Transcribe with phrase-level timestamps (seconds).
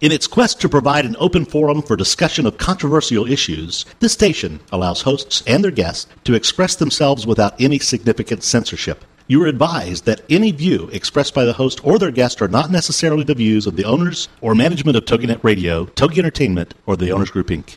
[0.00, 4.60] In its quest to provide an open forum for discussion of controversial issues, this station
[4.70, 9.04] allows hosts and their guests to express themselves without any significant censorship.
[9.26, 12.70] You are advised that any view expressed by the host or their guest are not
[12.70, 17.10] necessarily the views of the owners or management of TogiNet Radio, Togi Entertainment, or the
[17.10, 17.76] Owners Group Inc.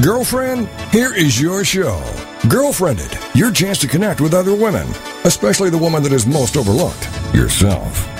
[0.00, 2.00] Girlfriend, here is your show.
[2.48, 4.86] Girlfriended, your chance to connect with other women,
[5.24, 8.19] especially the woman that is most overlooked, yourself.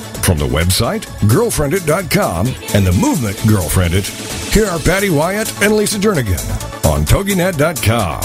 [0.31, 4.07] From the website, girlfriendit.com, and the movement Girlfriendit,
[4.53, 6.39] here are Patty Wyatt and Lisa Jernigan
[6.87, 8.21] on TogiNet.com.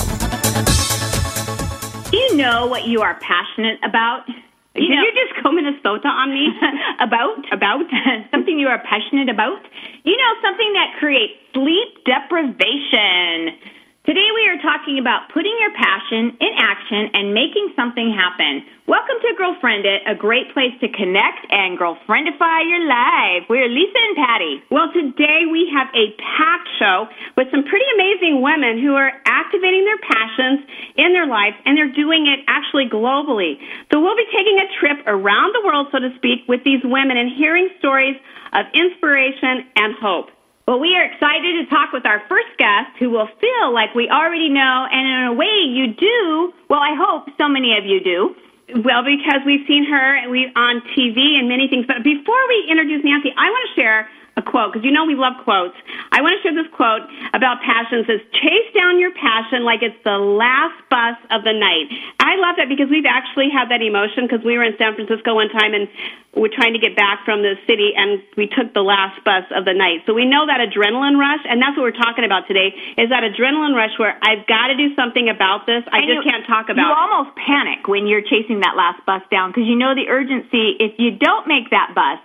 [2.13, 4.25] Do you know what you are passionate about?
[4.27, 6.47] Did you, know, you just go Minnesota on me?
[7.01, 7.53] about?
[7.53, 7.91] About?
[8.31, 9.59] something you are passionate about?
[10.05, 13.59] You know, something that creates sleep deprivation.
[14.07, 18.63] Today we are talking about putting your passion in action and making something happen.
[18.87, 23.51] Welcome to Girlfriend It, a great place to connect and girlfriendify your life.
[23.51, 24.63] We're Lisa and Patty.
[24.71, 29.83] Well, today we have a packed show with some pretty amazing women who are activating
[29.83, 30.63] their passions
[30.95, 33.59] in their lives and they're doing it actually globally.
[33.91, 37.19] So we'll be taking a trip around the world, so to speak, with these women
[37.19, 38.15] and hearing stories
[38.55, 40.31] of inspiration and hope.
[40.67, 44.11] Well, we are excited to talk with our first guest who will feel like we
[44.11, 46.53] already know, and in a way you do.
[46.69, 48.35] Well, I hope so many of you do.
[48.83, 51.87] Well, because we've seen her we on TV and many things.
[51.87, 55.17] But before we introduce Nancy, I want to share a quote because you know we
[55.17, 55.77] love quotes.
[56.13, 58.05] I want to share this quote about passion.
[58.05, 61.89] It says, "Chase down your passion like it's the last bus of the night."
[62.21, 65.35] I love that because we've actually had that emotion because we were in San Francisco
[65.35, 65.89] one time and
[66.37, 69.65] we're trying to get back from the city and we took the last bus of
[69.65, 70.05] the night.
[70.05, 72.77] So we know that adrenaline rush, and that's what we're talking about today.
[73.01, 75.81] Is that adrenaline rush where I've got to do something about this?
[75.89, 76.85] I and just you, can't talk about.
[76.85, 77.01] You it.
[77.09, 80.77] almost panic when you're chasing that last bus down because you know the urgency.
[80.77, 82.21] If you don't make that bus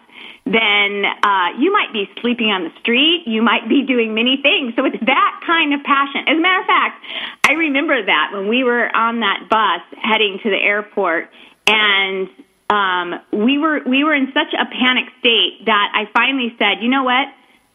[0.45, 3.23] then uh, you might be sleeping on the street.
[3.25, 4.73] You might be doing many things.
[4.75, 6.27] So it's that kind of passion.
[6.27, 7.03] As a matter of fact,
[7.47, 11.29] I remember that when we were on that bus heading to the airport,
[11.67, 12.27] and
[12.69, 16.89] um, we were we were in such a panic state that I finally said, you
[16.89, 17.27] know what?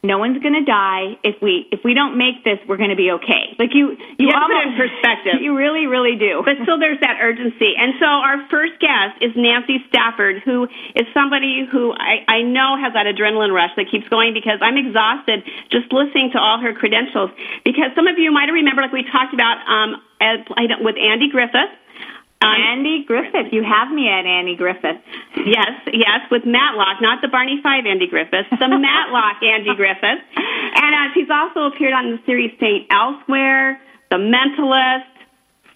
[0.07, 1.19] No one's going to die.
[1.23, 3.55] If we if we don't make this we're going to be okay.
[3.59, 5.43] Like you you, you almost, in perspective.
[5.43, 6.43] You really really do.
[6.45, 7.75] But still there's that urgency.
[7.77, 12.79] And so our first guest is nancy stafford who is somebody who i i know
[12.79, 16.73] has that adrenaline rush that keeps going because i'm exhausted just listening to all her
[16.73, 17.31] credentials.
[17.65, 20.41] Because some of you might remember like we talked about um as,
[20.81, 21.75] with andy griffith
[22.43, 23.53] Andy Griffith.
[23.53, 25.01] You have me at Andy Griffith.
[25.37, 30.21] Yes, yes, with Matlock, not the Barney Fife Andy Griffith, the Matlock Andy Griffith.
[30.37, 33.81] And uh, she's also appeared on the series Saint Elsewhere,
[34.11, 35.09] The Mentalist,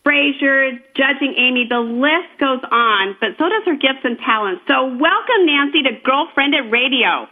[0.04, 1.66] Frasier, Judging Amy.
[1.69, 4.62] The list goes on, but so does her gifts and talents.
[4.69, 7.28] So welcome, Nancy, to Girlfriend at Radio.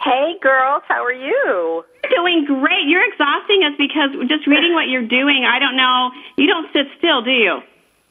[0.00, 1.84] Hey, girls, how are you?
[2.14, 2.86] Doing great.
[2.86, 6.10] You're exhausting us because just reading what you're doing, I don't know.
[6.36, 7.58] You don't sit still, do you?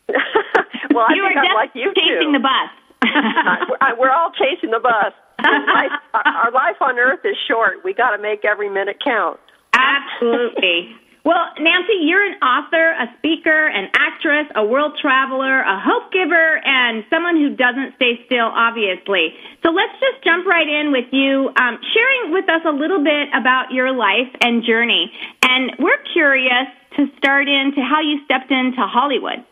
[0.93, 2.39] well, I you think I'm like you chasing too.
[2.39, 2.71] the bus.
[3.99, 5.13] we're all chasing the bus.
[5.43, 7.83] life, our life on Earth is short.
[7.83, 9.39] We got to make every minute count.
[9.73, 10.95] Absolutely.
[11.27, 16.61] Well, Nancy, you're an author, a speaker, an actress, a world traveler, a hope giver,
[16.63, 19.35] and someone who doesn't stay still, obviously.
[19.59, 23.27] So let's just jump right in with you, um, sharing with us a little bit
[23.35, 25.11] about your life and journey.
[25.43, 29.43] And we're curious to start into how you stepped into Hollywood.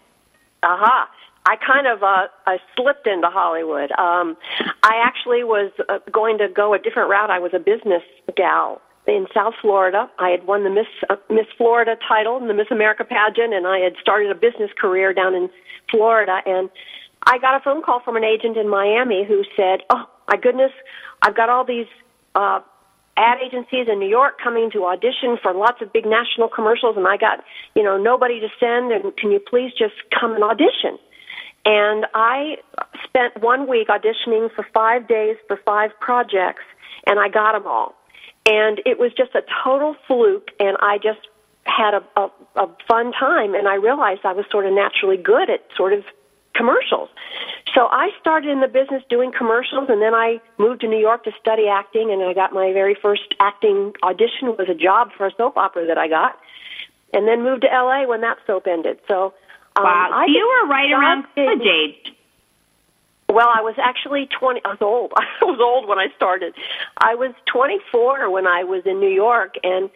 [0.65, 1.09] Aha.
[1.47, 3.91] I kind of uh, I slipped into Hollywood.
[3.91, 4.35] Um,
[4.81, 7.29] I actually was uh, going to go a different route.
[7.29, 8.01] I was a business
[8.35, 10.09] gal in South Florida.
[10.17, 13.67] I had won the Miss uh, Miss Florida title in the Miss America pageant, and
[13.67, 15.49] I had started a business career down in
[15.91, 16.41] Florida.
[16.47, 16.71] And
[17.27, 20.71] I got a phone call from an agent in Miami who said, "Oh my goodness,
[21.21, 21.87] I've got all these."
[22.33, 22.61] Uh,
[23.17, 27.07] ad agencies in New York coming to audition for lots of big national commercials and
[27.07, 27.43] I got,
[27.75, 30.97] you know, nobody to send and can you please just come and audition?
[31.65, 32.57] And I
[33.03, 36.63] spent one week auditioning for five days for five projects
[37.07, 37.95] and I got them all.
[38.45, 41.27] And it was just a total fluke and I just
[41.63, 45.49] had a, a, a fun time and I realized I was sort of naturally good
[45.49, 46.03] at sort of
[46.55, 47.09] commercials.
[47.73, 51.25] So I started in the business doing commercials, and then I moved to New York
[51.25, 55.27] to study acting, and I got my very first acting audition was a job for
[55.27, 56.39] a soap opera that I got,
[57.13, 58.99] and then moved to LA when that soap ended.
[59.07, 59.33] So
[59.75, 62.15] um, wow, I you were right around college age.
[63.27, 64.61] Well, I was actually 20.
[64.63, 65.11] I was old.
[65.17, 66.53] I was old when I started.
[66.97, 69.89] I was 24 when I was in New York and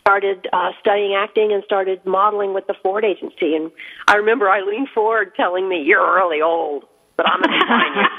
[0.00, 3.54] started uh, studying acting and started modeling with the Ford agency.
[3.54, 3.70] And
[4.08, 6.84] I remember Eileen Ford telling me, "You're really old,
[7.16, 8.06] but I'm going to find you."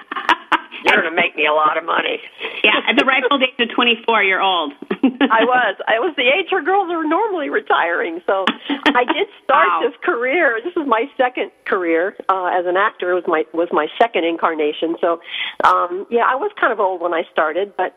[0.85, 2.19] You're going to make me a lot of money.
[2.61, 4.73] yeah, at the ripe old age of 24, you're old.
[5.01, 5.75] I was.
[5.87, 8.19] I was the age where girls are normally retiring.
[8.27, 9.81] So I did start Wow.
[9.87, 10.59] this career.
[10.61, 13.11] This is my second career uh, as an actor.
[13.11, 14.97] It was my was my second incarnation.
[14.99, 15.21] So
[15.63, 17.95] um, yeah, I was kind of old when I started, but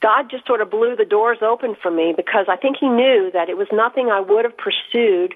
[0.00, 3.30] God just sort of blew the doors open for me because I think He knew
[3.32, 5.34] that it was nothing I would have pursued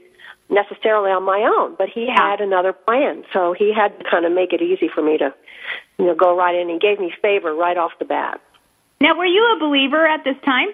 [0.50, 3.24] necessarily on my own, but He had another plan.
[3.32, 5.34] So He had to kind of make it easy for me to,
[5.98, 6.68] you know, go right in.
[6.68, 8.40] He gave me favor right off the bat.
[9.00, 10.68] now, were you a believer at this time?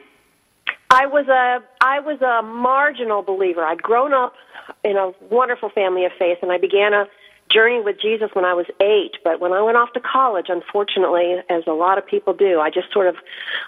[0.90, 3.62] I was a I was a marginal believer.
[3.62, 4.34] I'd grown up
[4.84, 7.06] in a wonderful family of faith, and I began a
[7.52, 9.16] journey with Jesus when I was eight.
[9.24, 12.70] But when I went off to college, unfortunately, as a lot of people do, I
[12.70, 13.16] just sort of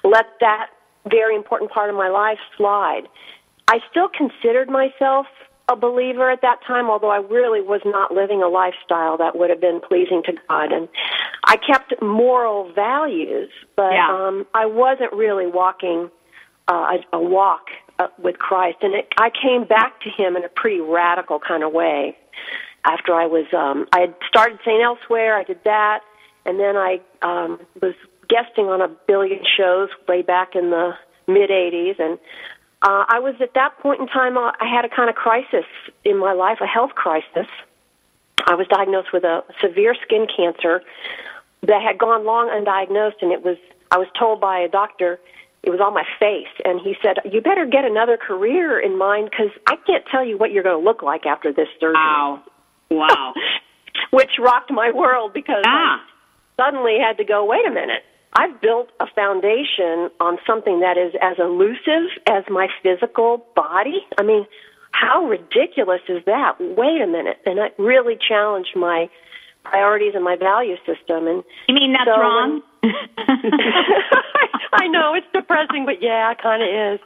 [0.04, 0.68] let that
[1.08, 3.02] very important part of my life slide.
[3.68, 5.26] I still considered myself
[5.68, 9.50] a believer at that time, although I really was not living a lifestyle that would
[9.50, 10.72] have been pleasing to God.
[10.72, 10.88] And
[11.44, 14.08] I kept moral values, but Yeah.
[14.10, 16.10] um, I wasn't really walking
[16.66, 17.68] uh, a, a walk
[18.00, 21.62] uh, with Christ, and it, I came back to Him in a pretty radical kind
[21.62, 22.16] of way.
[22.84, 24.82] After I was, um, I had started St.
[24.82, 26.00] Elsewhere, I did that,
[26.46, 27.94] and then I um, was
[28.28, 30.92] guesting on a billion shows way back in the
[31.26, 32.18] mid '80s, and
[32.82, 34.38] uh, I was at that point in time.
[34.38, 35.66] Uh, I had a kind of crisis
[36.04, 37.46] in my life, a health crisis.
[38.46, 40.82] I was diagnosed with a severe skin cancer
[41.62, 43.58] that had gone long undiagnosed, and it was.
[43.90, 45.18] I was told by a doctor
[45.62, 49.28] it was on my face, and he said, "You better get another career in mind
[49.30, 52.42] because I can't tell you what you're going to look like after this surgery." Wow.
[52.90, 53.32] Wow.
[54.12, 56.00] Which rocked my world because Ah.
[56.58, 57.44] I suddenly had to go.
[57.44, 58.02] Wait a minute.
[58.34, 64.04] I've built a foundation on something that is as elusive as my physical body.
[64.18, 64.46] I mean,
[64.92, 66.60] how ridiculous is that?
[66.60, 67.38] Wait a minute.
[67.46, 69.08] And it really challenged my
[69.64, 71.26] priorities and my value system.
[71.26, 72.62] And You mean that's So when- wrong?
[74.72, 77.00] I know it's depressing, but yeah, it kind of is.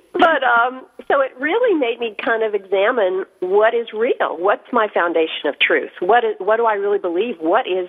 [0.18, 4.36] but um, so it really made me kind of examine what is real.
[4.38, 5.90] What's my foundation of truth?
[6.00, 7.36] What is what do I really believe?
[7.40, 7.88] What is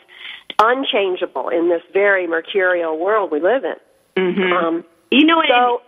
[0.59, 3.75] unchangeable in this very mercurial world we live in?
[4.15, 4.51] Mhm.
[4.51, 5.47] Um, you know what?
[5.49, 5.81] so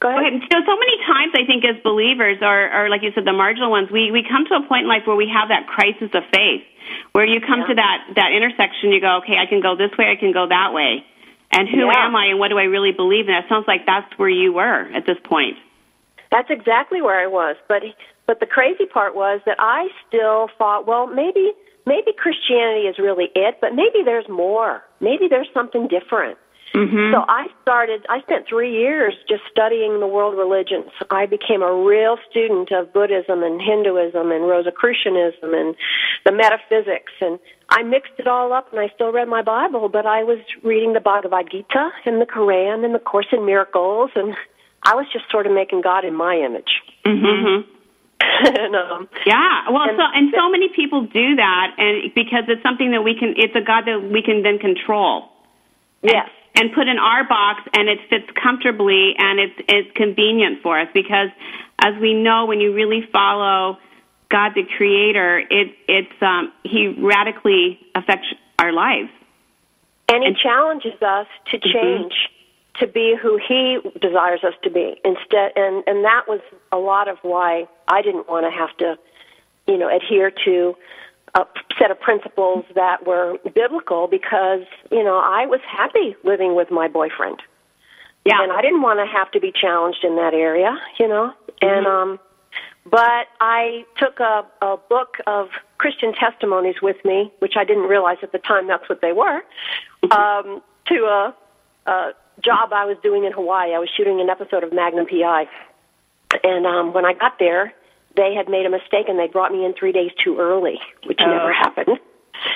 [0.00, 0.32] go ahead.
[0.32, 3.32] Okay, so so many times I think as believers, or, or like you said, the
[3.32, 6.10] marginal ones, we we come to a point in life where we have that crisis
[6.14, 6.64] of faith,
[7.12, 8.90] where you come to that that intersection.
[8.92, 11.04] You go, okay, I can go this way, I can go that way,
[11.52, 12.06] and who Yeah.
[12.06, 13.28] am I, and what do I really believe?
[13.28, 15.56] And it sounds like that's where you were at this point.
[16.30, 17.56] That's exactly where I was.
[17.68, 17.82] But
[18.26, 21.52] but the crazy part was that I still thought, well, maybe
[21.86, 24.82] maybe Christianity is really it, but maybe there's more.
[25.00, 26.38] Maybe there's something different.
[26.74, 27.12] Mm-hmm.
[27.12, 28.06] So I started.
[28.08, 30.92] I spent three years just studying the world religions.
[31.10, 35.74] I became a real student of Buddhism and Hinduism and Rosicrucianism and
[36.24, 37.10] the metaphysics.
[37.20, 37.40] And
[37.70, 39.88] I mixed it all up, and I still read my Bible.
[39.88, 44.10] But I was reading the Bhagavad Gita and the Quran and the Course in Miracles,
[44.16, 44.34] and
[44.82, 46.82] I was just sort of making God in my image.
[47.06, 47.70] Mm-hmm.
[48.20, 52.62] and um, Yeah, well, And so and so many people do that, and because it's
[52.62, 55.28] something that we can, it's a God that we can then control.
[56.02, 60.78] yes, and put in our box and it fits comfortably and it's it's convenient for
[60.78, 61.28] us because
[61.78, 63.78] as we know when you really follow
[64.30, 69.10] God the creator it it's um he radically affects our lives
[70.08, 72.14] and He And- challenges us to change.
[72.78, 76.40] To be who he desires us to be instead, and and that was
[76.72, 78.96] a lot of why I didn't want to have to,
[79.66, 80.76] you know, adhere to
[81.34, 81.44] a
[81.78, 86.88] set of principles that were biblical because you know I was happy living with my
[86.88, 87.42] boyfriend.
[88.24, 91.34] yeah and I didn't want to have to be challenged in that area, you know.
[91.60, 92.18] And um
[92.90, 98.18] but I took a a book of Christian testimonies with me, which I didn't realize
[98.22, 99.42] at the time that's what they were,
[100.10, 101.34] um to a
[101.86, 102.10] a
[102.42, 103.74] job I was doing in Hawaii.
[103.74, 105.46] I was shooting an episode of Magnum PI.
[106.44, 107.72] And um when I got there,
[108.16, 111.20] they had made a mistake and they brought me in 3 days too early, which
[111.22, 111.26] Oh.
[111.30, 111.98] never happened.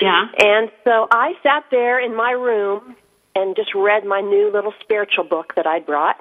[0.01, 2.95] yeah And so I sat there in my room
[3.35, 6.17] and just read my new little spiritual book that I'd brought.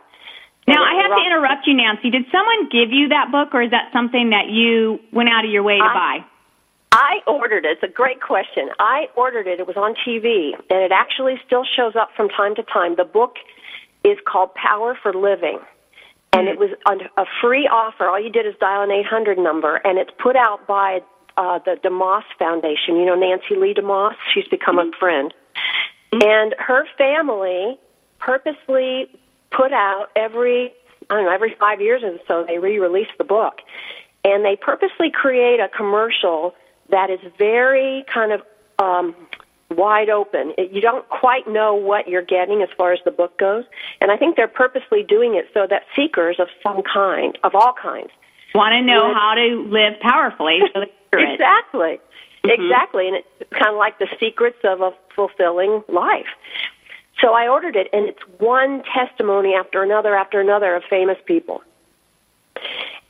[0.66, 2.11] Now, I have to interrupt you, Nancy.
[2.11, 5.50] Did someone give you that book, or is that something that you went out of
[5.50, 6.25] your way to I- buy?
[6.97, 7.73] I ordered it.
[7.73, 8.71] It's a great question.
[8.78, 9.59] I ordered it.
[9.59, 12.94] It was on TV, and it actually still shows up from time to time.
[12.94, 13.35] The book
[14.04, 15.59] is called Power for Living,
[16.33, 16.61] and it mm-hmm.
[16.61, 18.06] was on a free offer.
[18.06, 21.00] All you did is dial an 800 number, and it's put out by
[21.37, 22.94] uh, the DeMoss Foundation.
[22.94, 24.14] You know Nancy Lee DeMoss?
[24.33, 24.99] She's become a mm-hmm.
[25.00, 25.35] friend.
[26.12, 26.28] Mm-hmm.
[26.28, 27.76] And her family
[28.21, 29.09] purposely
[29.57, 30.73] put out every,
[31.11, 33.59] I don't know, every five years or so, they re release the book.
[34.25, 36.55] And they purposely create a commercial
[36.91, 38.43] that is very kind of
[38.79, 39.15] um,
[39.71, 40.55] wide open.
[40.57, 43.65] It, you don't quite know what you're getting as far as the book goes.
[44.01, 47.75] And I think they're purposely doing it so that seekers of some kind, of all
[47.75, 48.11] kinds,
[48.55, 50.61] Want to know how to live powerfully.
[50.73, 51.35] So they hear it.
[51.35, 51.99] exactly.
[52.45, 53.09] Exactly.
[53.09, 56.27] And it's kind of like the secrets of a fulfilling life.
[57.21, 61.62] So I ordered it, and it's one testimony after another after another of famous people.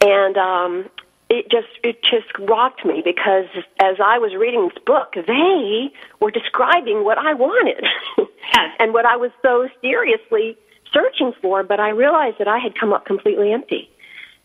[0.00, 0.90] And um,
[1.30, 3.46] it just it just rocked me because
[3.80, 7.84] as I was reading this book, they were describing what I wanted
[8.18, 8.76] Yes.
[8.78, 10.56] and what I was so seriously
[10.92, 11.62] searching for.
[11.62, 13.88] But I realized that I had come up completely empty,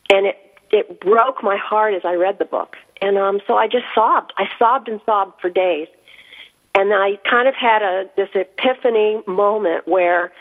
[0.10, 0.38] and it
[0.72, 2.76] it broke my heart as I read the book.
[3.02, 4.34] And um, so I just sobbed.
[4.38, 5.88] I sobbed and sobbed for days.
[6.80, 10.32] And I kind of had a this epiphany moment where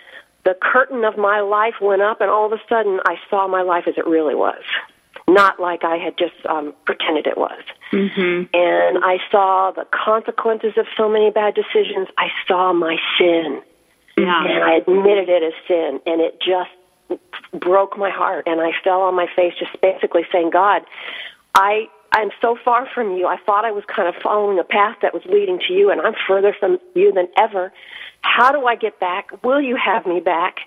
[0.44, 3.62] the curtain of my life went up, and all of a sudden I saw my
[3.62, 4.62] life as it really was,
[5.28, 7.60] not like I had just um, pretended it was.
[7.90, 8.44] Mm-hmm.
[8.54, 12.06] And I saw the consequences of so many bad decisions.
[12.16, 13.60] I saw my sin,
[14.16, 14.44] Yeah.
[14.46, 16.70] and I admitted it as sin, and it just
[17.52, 18.46] broke my heart.
[18.46, 20.82] And I fell on my face, just basically saying, "God,
[21.56, 23.26] I." I'm so far from you.
[23.26, 26.00] I thought I was kind of following a path that was leading to you, and
[26.00, 27.72] I'm further from you than ever.
[28.22, 29.42] How do I get back?
[29.44, 30.60] Will you have me back?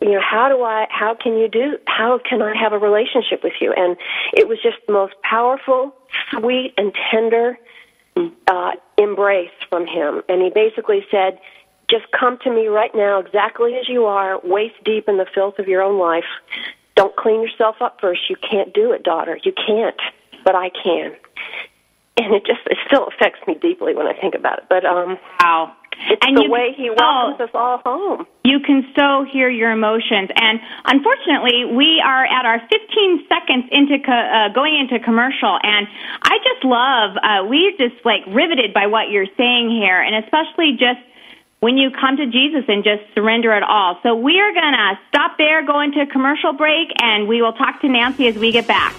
[0.00, 3.42] you know how do i how can you do how can i have a relationship
[3.42, 3.96] with you and
[4.32, 5.94] it was just the most powerful
[6.30, 7.58] sweet and tender
[8.48, 11.38] uh embrace from him and he basically said
[11.90, 15.58] just come to me right now exactly as you are waist deep in the filth
[15.58, 16.24] of your own life
[16.94, 20.00] don't clean yourself up first you can't do it daughter you can't
[20.46, 21.12] but i can
[22.16, 25.18] and it just it still affects me deeply when i think about it but um
[25.42, 25.76] Wow.
[26.08, 29.72] it's and the way he welcomes so, us all home You can so hear your
[29.72, 30.30] emotions.
[30.36, 35.58] And unfortunately, we are at our 15 seconds into co- uh, going into commercial.
[35.62, 35.88] And
[36.22, 40.00] I just love, uh, we're just like riveted by what you're saying here.
[40.00, 41.00] And especially just
[41.58, 43.98] when you come to Jesus and just surrender it all.
[44.04, 47.54] So we are going to stop there, go into a commercial break, and we will
[47.54, 48.94] talk to Nancy as we get back.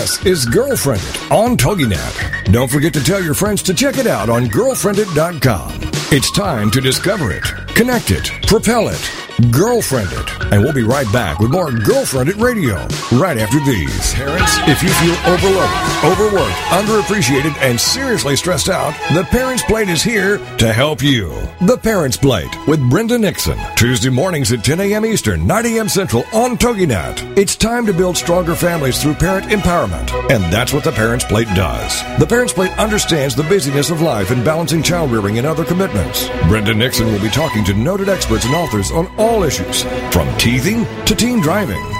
[0.00, 2.50] This is Girlfriended on TogiNet.
[2.50, 5.74] Don't forget to tell your friends to check it out on girlfriended.com.
[6.10, 7.42] It's time to discover it,
[7.74, 9.10] connect it, propel it,
[9.40, 10.52] girlfriend it.
[10.52, 12.76] And we'll be right back with more Girlfriended Radio
[13.12, 14.14] right after these.
[14.14, 20.02] Parents, if you feel overloaded, overworked, underappreciated, and seriously stressed out, the Parents Plate is
[20.02, 21.30] here to help you.
[21.60, 23.58] The Parents Plate with Brenda Nixon.
[23.76, 25.06] Tuesday mornings at 10 a.m.
[25.06, 25.88] Eastern, 9 a.m.
[25.88, 27.38] Central on TogiNet.
[27.38, 30.10] It's time to build stronger families through parent empowerment.
[30.30, 32.02] And that's what the Parents Plate does.
[32.18, 36.28] The Parents Plate understands the busyness of life and balancing child rearing and other commitments.
[36.48, 40.84] Brenda Nixon will be talking to noted experts and authors on all issues, from teething
[41.04, 41.99] to teen driving.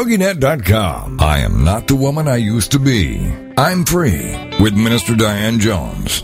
[0.01, 1.17] TogiNet.com.
[1.21, 3.31] I am not the woman I used to be.
[3.55, 6.23] I'm free with Minister Diane Jones.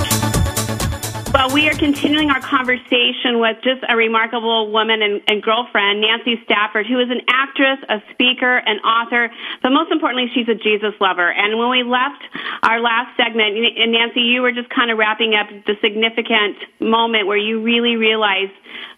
[1.41, 6.39] Well, we are continuing our conversation with just a remarkable woman and, and, girlfriend, Nancy
[6.45, 9.33] Stafford, who is an actress, a speaker, an author,
[9.63, 11.33] but most importantly, she's a Jesus lover.
[11.33, 12.21] And when we left
[12.61, 17.25] our last segment, and Nancy, you were just kind of wrapping up the significant moment
[17.25, 18.53] where you really realized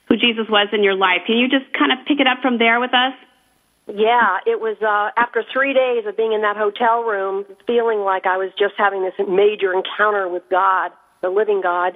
[0.10, 1.24] who Jesus was in your life.
[1.26, 3.14] Can you just kind of pick it up from there with us?
[3.88, 8.26] Yeah, it was uh, after three days of being in that hotel room, feeling like
[8.26, 11.96] I was just having this major encounter with God, the living God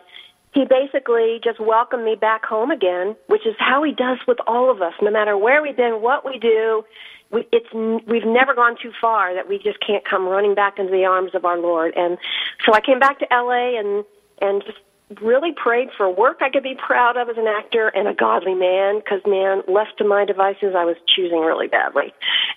[0.58, 4.72] he basically just welcomed me back home again, which is how he does with all
[4.72, 4.94] of us.
[5.04, 6.84] No matter where we've been, what we do,
[7.32, 7.72] we, it's
[8.08, 11.36] we've never gone too far that we just can't come running back into the arms
[11.36, 11.94] of our Lord.
[11.96, 12.18] And
[12.66, 14.04] so I came back to LA and
[14.42, 14.80] and just
[15.22, 18.56] really prayed for work I could be proud of as an actor and a godly
[18.56, 18.98] man.
[18.98, 22.14] Because man, left to my devices, I was choosing really badly,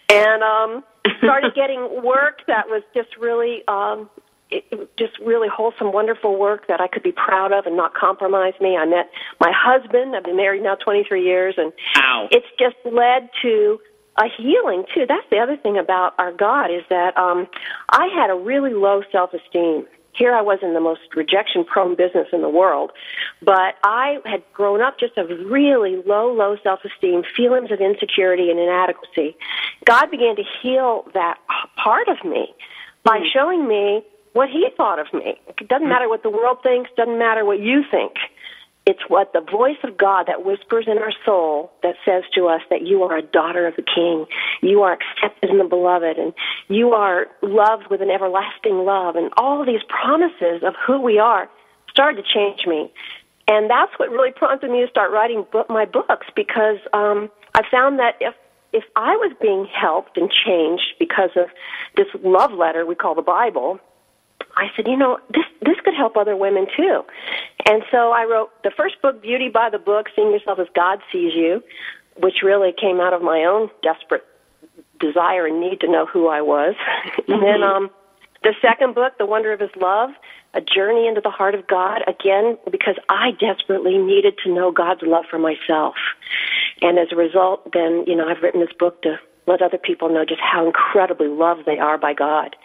[0.08, 0.84] and um,
[1.18, 4.08] started getting work that was just really um,
[4.50, 7.94] it, it just really wholesome, wonderful work that I could be proud of and not
[7.94, 8.76] compromise me.
[8.76, 10.16] I met my husband.
[10.16, 12.28] I've been married now 23 years, and Ow.
[12.30, 13.80] it's just led to
[14.16, 15.06] a healing too.
[15.08, 17.46] That's the other thing about our God is that um,
[17.88, 19.86] I had a really low self-esteem.
[20.12, 22.90] Here I was in the most rejection-prone business in the world,
[23.40, 28.58] but I had grown up just of really low, low self-esteem, feelings of insecurity and
[28.58, 29.36] inadequacy.
[29.86, 31.38] God began to heal that
[31.76, 32.52] part of me
[33.04, 35.38] by showing me what he thought of me.
[35.58, 38.14] It doesn't matter what the world thinks, doesn't matter what you think.
[38.86, 42.62] It's what the voice of God that whispers in our soul that says to us
[42.70, 44.26] that you are a daughter of the King.
[44.62, 46.32] You are accepted in the beloved and
[46.68, 51.48] you are loved with an everlasting love and all these promises of who we are
[51.90, 52.90] started to change me.
[53.46, 57.62] And that's what really prompted me to start writing book, my books because um, I
[57.70, 58.34] found that if
[58.72, 61.46] if I was being helped and changed because of
[61.96, 63.80] this love letter we call the Bible,
[64.60, 67.02] I said, you know, this this could help other women too.
[67.66, 71.00] And so I wrote the first book, Beauty by the Book, Seeing Yourself as God
[71.10, 71.62] Sees You,
[72.18, 74.24] which really came out of my own desperate
[74.98, 76.74] desire and need to know who I was.
[76.76, 77.32] Mm-hmm.
[77.32, 77.90] and then um
[78.42, 80.10] the second book, The Wonder of His Love,
[80.54, 85.02] A Journey into the Heart of God, again, because I desperately needed to know God's
[85.02, 85.94] love for myself.
[86.80, 90.08] And as a result, then, you know, I've written this book to let other people
[90.08, 92.56] know just how incredibly loved they are by God.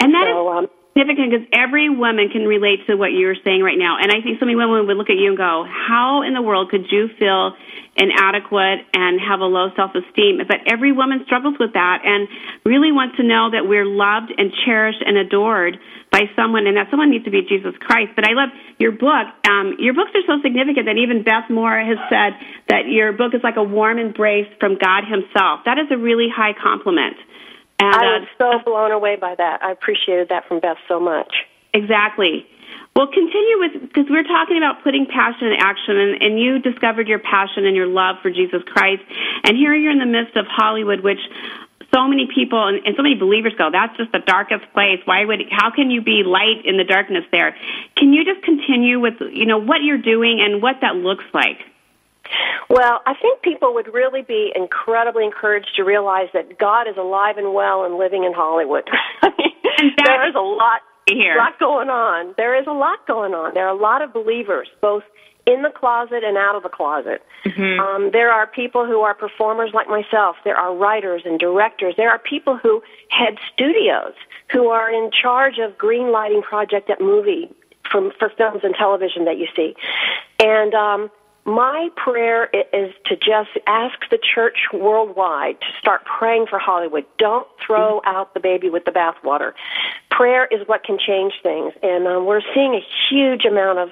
[0.00, 3.62] And that so, is- um, significant because every woman can relate to what you're saying
[3.62, 3.96] right now.
[4.00, 6.42] And I think so many women would look at you and go, how in the
[6.42, 7.56] world could you feel
[7.96, 10.40] inadequate and have a low self-esteem?
[10.46, 12.28] But every woman struggles with that and
[12.64, 15.78] really wants to know that we're loved and cherished and adored
[16.12, 18.12] by someone and that someone needs to be Jesus Christ.
[18.14, 19.26] But I love your book.
[19.48, 22.36] Um, your books are so significant that even Beth Moore has said
[22.68, 25.64] that your book is like a warm embrace from God himself.
[25.64, 27.16] That is a really high compliment.
[27.82, 29.62] And, I was uh, so blown away by that.
[29.62, 31.34] I appreciated that from Beth so much.
[31.74, 32.46] Exactly.
[32.94, 37.08] Well, continue with because we're talking about putting passion in action, and, and you discovered
[37.08, 39.02] your passion and your love for Jesus Christ.
[39.44, 41.20] And here you're in the midst of Hollywood, which
[41.92, 45.00] so many people and, and so many believers go, that's just the darkest place.
[45.06, 45.40] Why would?
[45.50, 47.56] How can you be light in the darkness there?
[47.96, 51.58] Can you just continue with you know what you're doing and what that looks like?
[52.70, 57.36] Well, I think people would really be incredibly encouraged to realize that God is alive
[57.36, 58.88] and well and living in Hollywood.
[59.22, 61.34] there is a lot here.
[61.34, 62.34] A lot going on.
[62.36, 63.54] There is a lot going on.
[63.54, 65.02] There are a lot of believers, both
[65.46, 67.22] in the closet and out of the closet.
[67.44, 67.80] Mm-hmm.
[67.80, 70.36] Um, there are people who are performers like myself.
[70.44, 71.94] There are writers and directors.
[71.96, 74.14] There are people who head studios
[74.52, 77.50] who are in charge of green lighting project at movie
[77.90, 79.74] from for films and television that you see.
[80.38, 81.10] And um,
[81.44, 87.04] my prayer is to just ask the church worldwide to start praying for Hollywood.
[87.18, 89.52] Don't throw out the baby with the bathwater.
[90.10, 93.90] Prayer is what can change things, and um, we're seeing a huge amount of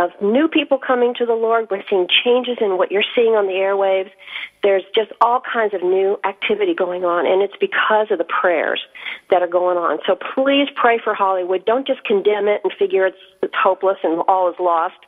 [0.00, 1.68] of new people coming to the Lord.
[1.70, 4.10] We're seeing changes in what you're seeing on the airwaves.
[4.62, 8.80] There's just all kinds of new activity going on, and it's because of the prayers
[9.30, 9.98] that are going on.
[10.06, 11.64] So please pray for Hollywood.
[11.64, 14.98] Don't just condemn it and figure it's, it's hopeless and all is lost.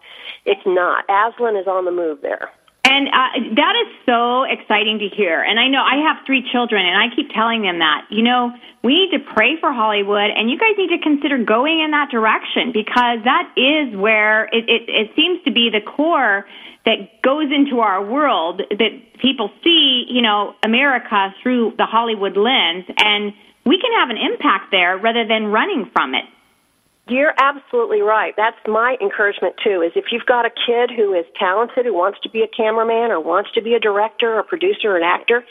[0.44, 1.04] It's not.
[1.08, 2.50] Aslan is on the move there.
[2.84, 5.40] And uh, that is so exciting to hear.
[5.40, 8.52] And I know I have three children, and I keep telling them that, you know,
[8.82, 12.10] we need to pray for Hollywood, and you guys need to consider going in that
[12.10, 16.44] direction because that is where it, it, it seems to be the core
[16.84, 22.84] that goes into our world that people see, you know, America through the Hollywood lens,
[22.98, 23.32] and
[23.64, 26.24] we can have an impact there rather than running from it.
[27.08, 28.32] You're absolutely right.
[28.36, 29.82] That's my encouragement too.
[29.82, 33.10] Is if you've got a kid who is talented, who wants to be a cameraman
[33.10, 35.44] or wants to be a director, or producer, or an actor,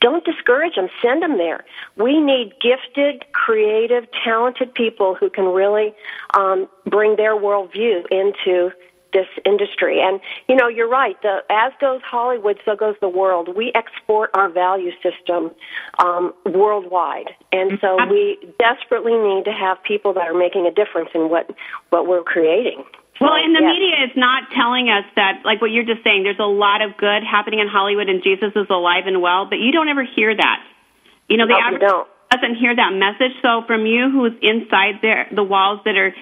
[0.00, 0.88] don't discourage them.
[1.00, 1.64] Send them there.
[1.96, 5.94] We need gifted, creative, talented people who can really
[6.34, 8.70] um, bring their worldview into
[9.12, 10.00] this industry.
[10.00, 11.20] And you know, you're right.
[11.22, 13.54] The, as goes Hollywood, so goes the world.
[13.54, 15.50] We export our value system
[15.98, 21.10] um, worldwide, and so we desperately need to have people that are making a difference
[21.14, 21.50] in what
[21.90, 22.84] what we're creating.
[23.20, 23.70] Well, and the yes.
[23.70, 26.96] media is not telling us that, like what you're just saying, there's a lot of
[26.96, 30.34] good happening in Hollywood and Jesus is alive and well, but you don't ever hear
[30.34, 30.64] that.
[31.28, 32.08] You know, the No, average don't.
[32.32, 33.36] Doesn't hear that message.
[33.42, 36.14] So from you who's inside there, the walls that are,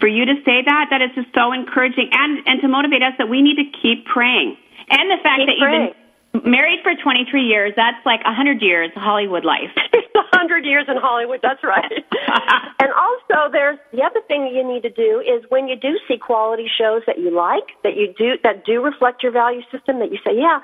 [0.00, 3.12] for you to say that, that is just so encouraging and, and to motivate us
[3.18, 4.56] that we need to keep praying.
[4.90, 5.94] And the fact Keep that you've
[6.42, 9.70] been married for 23 years, that's like 100 years Hollywood life.
[9.94, 11.40] It's a hundred years in Hollywood.
[11.42, 11.90] That's right.
[12.78, 16.18] and also, there's the other thing you need to do is when you do see
[16.18, 20.12] quality shows that you like, that you do that do reflect your value system, that
[20.12, 20.60] you say, yeah,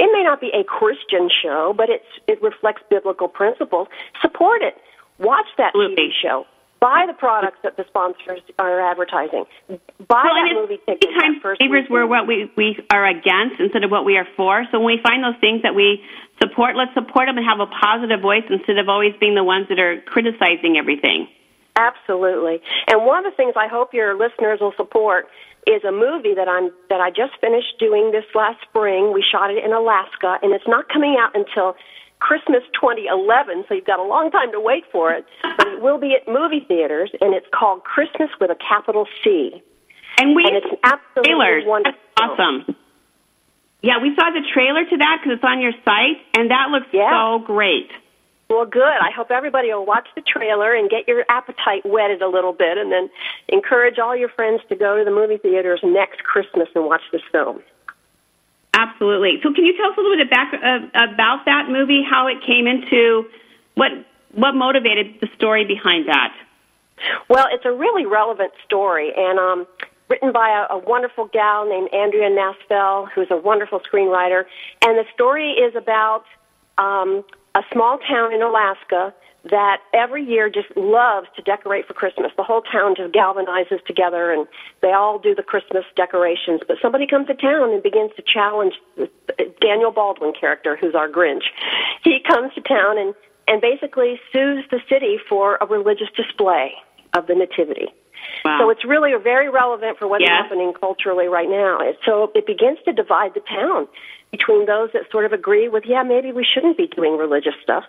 [0.00, 3.88] it may not be a Christian show, but it's it reflects biblical principles.
[4.22, 4.74] Support it.
[5.18, 6.08] Watch that Absolutely.
[6.08, 6.46] TV show.
[6.80, 9.44] Buy the products that the sponsors are advertising.
[9.68, 11.10] Buy Well, that movie ticket.
[11.12, 14.64] that first favors we're what we, we are against instead of what we are for.
[14.72, 16.00] So when we find those things that we
[16.40, 19.68] support, let's support them and have a positive voice instead of always being the ones
[19.68, 21.28] that are criticizing everything.
[21.80, 22.60] Absolutely.
[22.88, 25.28] And one of the things I hope your listeners will support
[25.66, 29.12] is a movie that I'm that I just finished doing this last spring.
[29.12, 31.76] We shot it in Alaska and it's not coming out until
[32.20, 35.24] Christmas 2011, so you've got a long time to wait for it.
[35.56, 39.62] But it will be at movie theaters and it's called Christmas with a capital C.
[40.18, 41.64] And we And it's absolutely trailers.
[41.66, 42.00] wonderful.
[42.16, 42.76] That's awesome.
[43.82, 46.88] Yeah, we saw the trailer to that because it's on your site, and that looks
[46.92, 47.08] Yeah.
[47.10, 47.88] so great.
[48.50, 48.82] Well, good.
[48.82, 52.78] I hope everybody will watch the trailer and get your appetite whetted a little bit,
[52.78, 53.08] and then
[53.48, 57.22] encourage all your friends to go to the movie theaters next Christmas and watch this
[57.30, 57.62] film.
[58.74, 59.38] Absolutely.
[59.44, 62.02] So, can you tell us a little bit back uh, about that movie?
[62.02, 63.30] How it came into
[63.76, 63.92] what
[64.34, 66.34] what motivated the story behind that?
[67.28, 69.66] Well, it's a really relevant story, and um,
[70.08, 74.42] written by a, a wonderful gal named Andrea Nasfell, who's a wonderful screenwriter.
[74.82, 76.24] And the story is about
[76.78, 82.30] um, a small town in Alaska that every year just loves to decorate for Christmas.
[82.36, 84.46] The whole town just galvanizes together, and
[84.82, 86.60] they all do the Christmas decorations.
[86.68, 89.08] But somebody comes to town and begins to challenge the,
[89.60, 91.44] Daniel Baldwin character, who's our Grinch.
[92.04, 93.14] He comes to town and
[93.48, 96.72] and basically sues the city for a religious display
[97.14, 97.88] of the nativity.
[98.44, 98.58] Wow.
[98.60, 100.30] So it's really very relevant for what's Yes.
[100.42, 101.80] happening culturally right now.
[102.04, 103.88] So it begins to divide the town
[104.30, 107.84] between those that sort of agree with, yeah, maybe we shouldn't be doing religious stuff.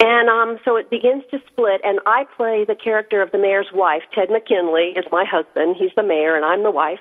[0.00, 3.68] And um, so it begins to split, and I play the character of the mayor's
[3.72, 4.02] wife.
[4.14, 5.76] Ted McGinley is my husband.
[5.78, 6.98] He's the mayor, and I'm the wife.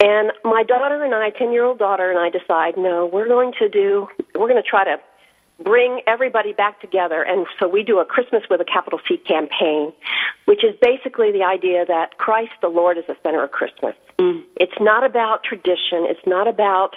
[0.00, 3.52] And my daughter and I, 10 year old daughter and I decide, no, we're going
[3.58, 4.98] to do, we're going to try to
[5.62, 7.22] bring everybody back together.
[7.22, 9.92] And so we do a Christmas with a capital C campaign,
[10.46, 13.94] which is basically the idea that Christ the Lord is the center of Christmas.
[14.56, 16.06] It's not about tradition.
[16.08, 16.94] It's not about,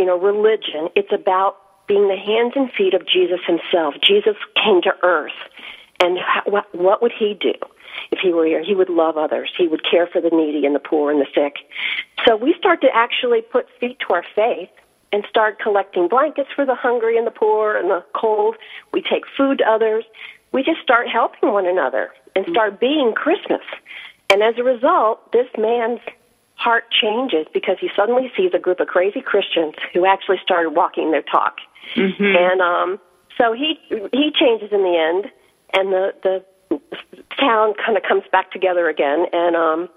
[0.00, 0.88] you know, religion.
[0.96, 3.94] It's about being the hands and feet of Jesus himself.
[4.02, 5.36] Jesus came to earth.
[6.02, 7.52] And how, what, what would he do
[8.10, 8.64] if he were here?
[8.64, 9.52] He would love others.
[9.58, 11.56] He would care for the needy and the poor and the sick.
[12.26, 14.70] So we start to actually put feet to our faith
[15.12, 18.56] and start collecting blankets for the hungry and the poor and the cold.
[18.94, 20.04] We take food to others.
[20.52, 22.54] We just start helping one another and mm-hmm.
[22.54, 23.60] start being Christmas.
[24.32, 26.00] And as a result, this man's
[26.60, 31.10] heart changes because he suddenly sees a group of crazy Christians who actually started walking
[31.10, 31.56] their talk.
[32.36, 33.00] And um,
[33.38, 33.80] so he
[34.12, 35.32] he changes in the end,
[35.72, 36.44] and the the
[37.38, 39.24] town kind of comes back together again.
[39.32, 39.88] And um,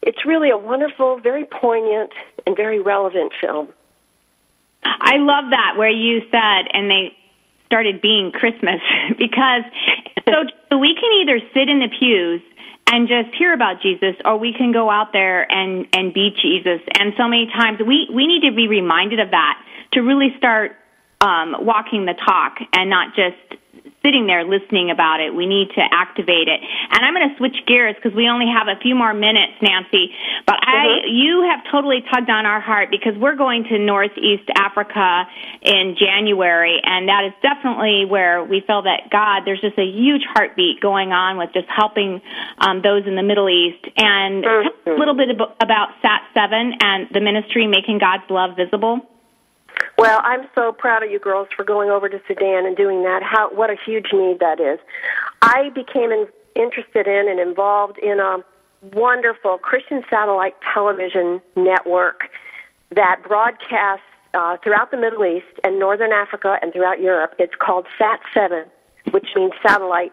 [0.00, 2.10] it's really a wonderful, very poignant,
[2.46, 3.68] and very relevant film.
[4.82, 7.14] I love that where you said, and they
[7.66, 8.80] started being Christmas
[9.18, 9.62] because
[10.24, 12.40] so we can either sit in the pews
[12.90, 16.80] and just hear about Jesus, or we can go out there and and be Jesus.
[16.98, 19.60] And so many times we we need to be reminded of that
[19.92, 20.72] to really start
[21.20, 23.60] um, walking the talk and not just
[24.02, 25.34] sitting there listening about it.
[25.34, 26.60] We need to activate it.
[26.62, 30.14] And I'm going to switch gears because we only have a few more minutes, Nancy.
[30.46, 35.26] But I, you have totally tugged on our heart because we're going to Northeast Africa
[35.62, 40.22] in January, and that is definitely where we feel that God, there's just a huge
[40.32, 42.20] heartbeat going on with just helping
[42.58, 43.84] um, those in the Middle East.
[43.96, 48.56] And tell us a little bit ab- about SAT7 and the ministry making God's love
[48.56, 49.02] visible.
[49.96, 53.22] Well, I'm so proud of you girls for going over to Sudan and doing that.
[53.22, 54.78] How what a huge need that is.
[55.42, 58.38] I became in, interested in and involved in a
[58.94, 62.30] wonderful Christian satellite television network
[62.94, 67.34] that broadcasts uh, throughout the Middle East and Northern Africa and throughout Europe.
[67.38, 68.66] It's called SAT7,
[69.10, 70.12] which means satellite.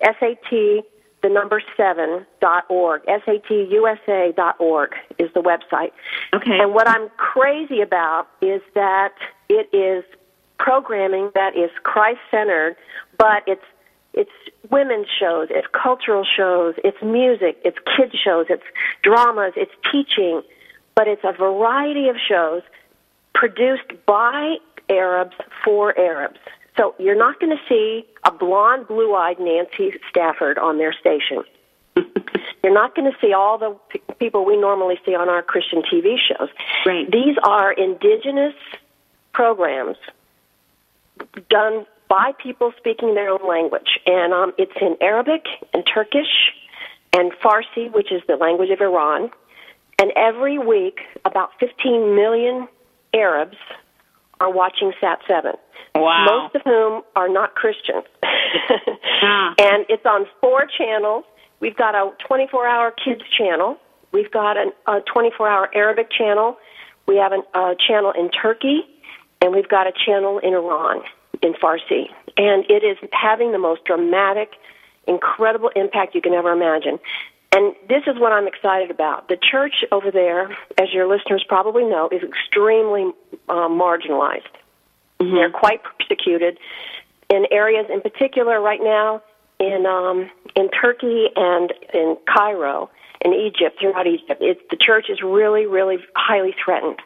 [0.00, 0.82] S A T
[1.24, 3.00] the number seven dot org.
[3.08, 5.90] S A T U S A dot org is the website.
[6.34, 6.60] Okay.
[6.60, 9.14] And what I'm crazy about is that
[9.48, 10.04] it is
[10.58, 12.76] programming that is Christ centered,
[13.18, 13.64] but it's
[14.12, 14.30] it's
[14.70, 18.62] women's shows, it's cultural shows, it's music, it's kids shows, it's
[19.02, 20.42] dramas, it's teaching,
[20.94, 22.62] but it's a variety of shows
[23.34, 24.56] produced by
[24.90, 25.34] Arabs
[25.64, 26.38] for Arabs.
[26.76, 31.44] So you're not going to see a blonde, blue-eyed Nancy Stafford on their station.
[32.64, 35.82] You're not going to see all the p- people we normally see on our Christian
[35.82, 36.48] TV shows.
[36.86, 37.08] Right.
[37.10, 38.54] These are indigenous
[39.32, 39.96] programs
[41.48, 46.52] done by people speaking their own language, and um, it's in Arabic and Turkish
[47.12, 49.30] and Farsi, which is the language of Iran.
[49.98, 52.66] And every week, about 15 million
[53.12, 53.56] Arabs
[54.44, 55.52] are watching Sat 7.
[55.94, 56.26] Wow.
[56.28, 58.04] Most of whom are not Christians.
[59.26, 59.54] Ah.
[59.58, 61.24] And it's on four channels.
[61.58, 63.78] We've got a 24 hour kids channel.
[64.12, 66.58] We've got an, a 24 hour Arabic channel.
[67.08, 68.80] We have an, a channel in Turkey.
[69.40, 71.00] And we've got a channel in Iran
[71.42, 72.10] in Farsi.
[72.36, 74.50] And it is having the most dramatic,
[75.08, 76.98] incredible impact you can ever imagine.
[77.54, 79.28] And this is what I'm excited about.
[79.28, 83.12] The church over there, as your listeners probably know, is extremely
[83.48, 84.42] uh, marginalized.
[85.20, 86.58] They're quite persecuted
[87.30, 89.22] in areas, in particular, right now
[89.60, 92.90] in um, in Turkey and in Cairo,
[93.20, 94.40] in Egypt, throughout Egypt.
[94.40, 96.98] It's, the church is really, really highly threatened.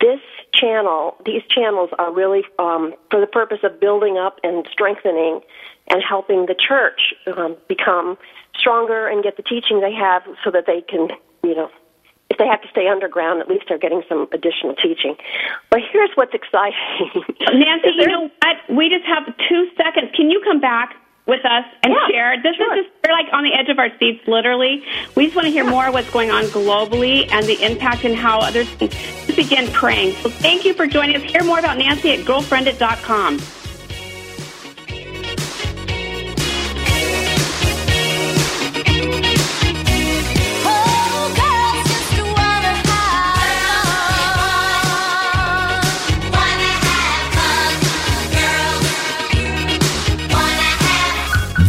[0.00, 0.20] This
[0.54, 5.40] channel, these channels are really um, for the purpose of building up and strengthening
[5.88, 8.16] and helping the church um, become
[8.56, 11.08] stronger and get the teaching they have so that they can,
[11.42, 11.70] you know,
[12.30, 15.16] if they have to stay underground, at least they're getting some additional teaching.
[15.68, 16.78] But here's what's exciting.
[17.52, 18.56] Nancy, you know what?
[18.74, 20.10] We just have two seconds.
[20.16, 22.42] Can you come back with us and Yeah, share?
[22.42, 22.76] This sure.
[22.76, 24.82] is just we're like on the edge of our seats, literally.
[25.16, 28.14] We just want to hear more of what's going on globally and the impact and
[28.14, 28.88] how others can
[29.34, 30.14] begin praying.
[30.16, 31.22] So thank you for joining us.
[31.22, 33.38] Hear more about Nancy at girlfriendit.com.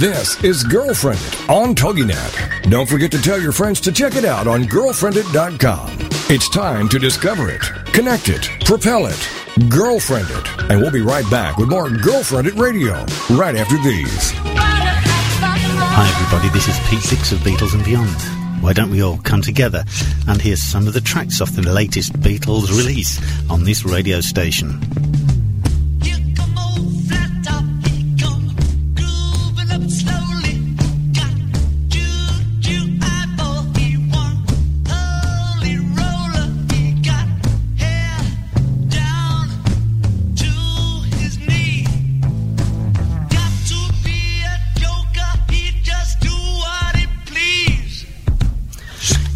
[0.04, 2.70] This is Girlfriended on TogiNet.
[2.70, 5.98] Don't forget to tell your friends to check it out on girlfriended.com.
[6.30, 7.62] It's time to discover it,
[7.94, 9.30] connect it, propel it,
[9.70, 10.70] girlfriend it.
[10.70, 12.96] And we'll be right back with more Girlfriended Radio
[13.30, 14.34] right after these.
[14.36, 16.50] Hi, everybody.
[16.50, 18.62] This is Pete Six of Beatles and Beyond.
[18.62, 19.86] Why don't we all come together
[20.28, 24.82] and hear some of the tracks off the latest Beatles release on this radio station?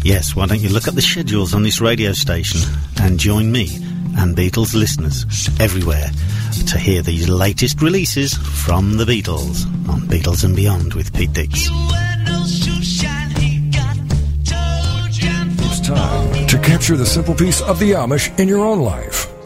[0.08, 2.62] Yes, why don't you look up the schedules on this radio station
[3.02, 3.68] and join me
[4.16, 5.26] and Beatles listeners
[5.60, 6.10] everywhere
[6.66, 11.68] to hear these latest releases from the Beatles on Beatles and Beyond with Pete Dix.
[15.60, 19.07] It's time to capture the simple peace of the Amish in your own life.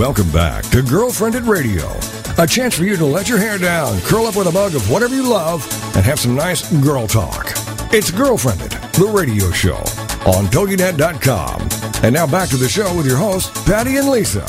[0.00, 1.94] Welcome back to Girlfriended Radio.
[2.38, 4.90] A chance for you to let your hair down, curl up with a mug of
[4.90, 5.62] whatever you love,
[5.94, 7.52] and have some nice girl talk.
[7.92, 9.76] It's Girlfriended, the radio show
[10.24, 11.68] on TogiNet.com.
[12.02, 14.46] And now back to the show with your hosts, Patty and Lisa.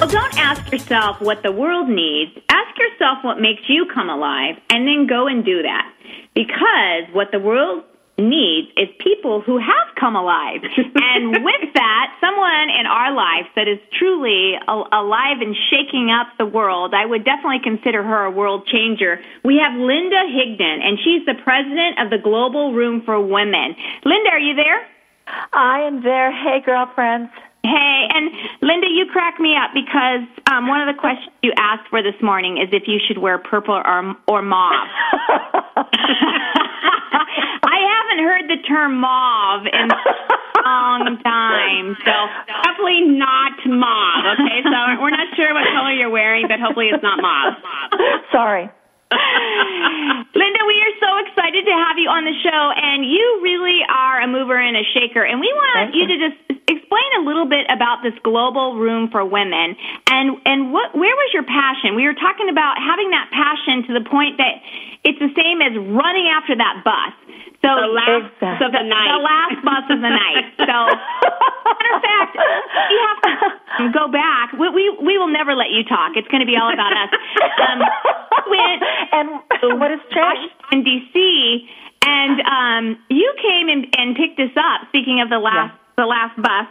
[0.00, 2.32] Well, don't ask yourself what the world needs.
[2.48, 5.94] Ask yourself what makes you come alive, and then go and do that.
[6.34, 7.84] Because what the world
[8.18, 10.60] needs is people who have come alive.
[10.76, 16.46] and with that, someone in our life that is truly alive and shaking up the
[16.46, 19.20] world, I would definitely consider her a world changer.
[19.44, 23.74] We have Linda Higdon, and she's the president of the Global Room for Women.
[24.04, 24.86] Linda, are you there?
[25.52, 26.30] I am there.
[26.30, 27.30] Hey, girlfriends.
[27.64, 31.88] Hey, and Linda, you crack me up because um, one of the questions you asked
[31.88, 34.88] for this morning is if you should wear purple or or mauve.
[38.14, 39.98] Haven't heard the term mauve in a
[40.62, 42.14] long time, so
[42.46, 44.38] Definitely not mauve.
[44.38, 47.58] Okay, so we're not sure what color you're wearing, but hopefully it's not mauve.
[48.30, 48.70] Sorry.
[50.30, 54.22] Linda, we are so excited to have you on the show, and you really are
[54.22, 55.26] a mover and a shaker.
[55.26, 56.14] And we want you you.
[56.14, 56.38] to just
[56.70, 59.74] explain a little bit about this global room for women,
[60.06, 61.98] and and what where was your passion?
[61.98, 64.62] We were talking about having that passion to the point that
[65.02, 67.14] it's the same as running after that bus.
[67.62, 68.66] So The last Exactly.
[68.66, 69.08] of the night.
[69.08, 70.44] the last bus of the night.
[70.60, 73.20] So, matter of fact, we have
[73.80, 74.52] to go back.
[74.52, 76.12] We, we we will never let you talk.
[76.16, 77.10] It's going to be all about us.
[77.64, 77.78] Um,
[78.52, 78.80] went
[79.16, 79.26] and
[79.80, 80.52] what changed?
[80.70, 81.68] Washington D.C.
[82.04, 84.88] and um, you came and, and picked us up.
[84.92, 85.72] Speaking of the last.
[85.96, 86.66] The last bus,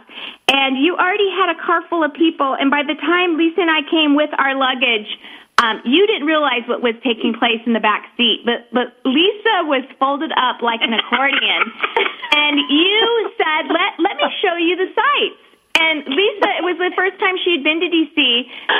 [0.52, 2.54] and you already had a car full of people.
[2.60, 5.08] And by the time Lisa and I came with our luggage,
[5.62, 8.42] um, you didn't realize what was taking place in the back seat.
[8.44, 11.60] But but Lisa was folded up like an accordion,
[12.34, 15.43] and you said, "Let let me show you the sights."
[15.74, 18.18] And Lisa, it was the first time she had been to DC,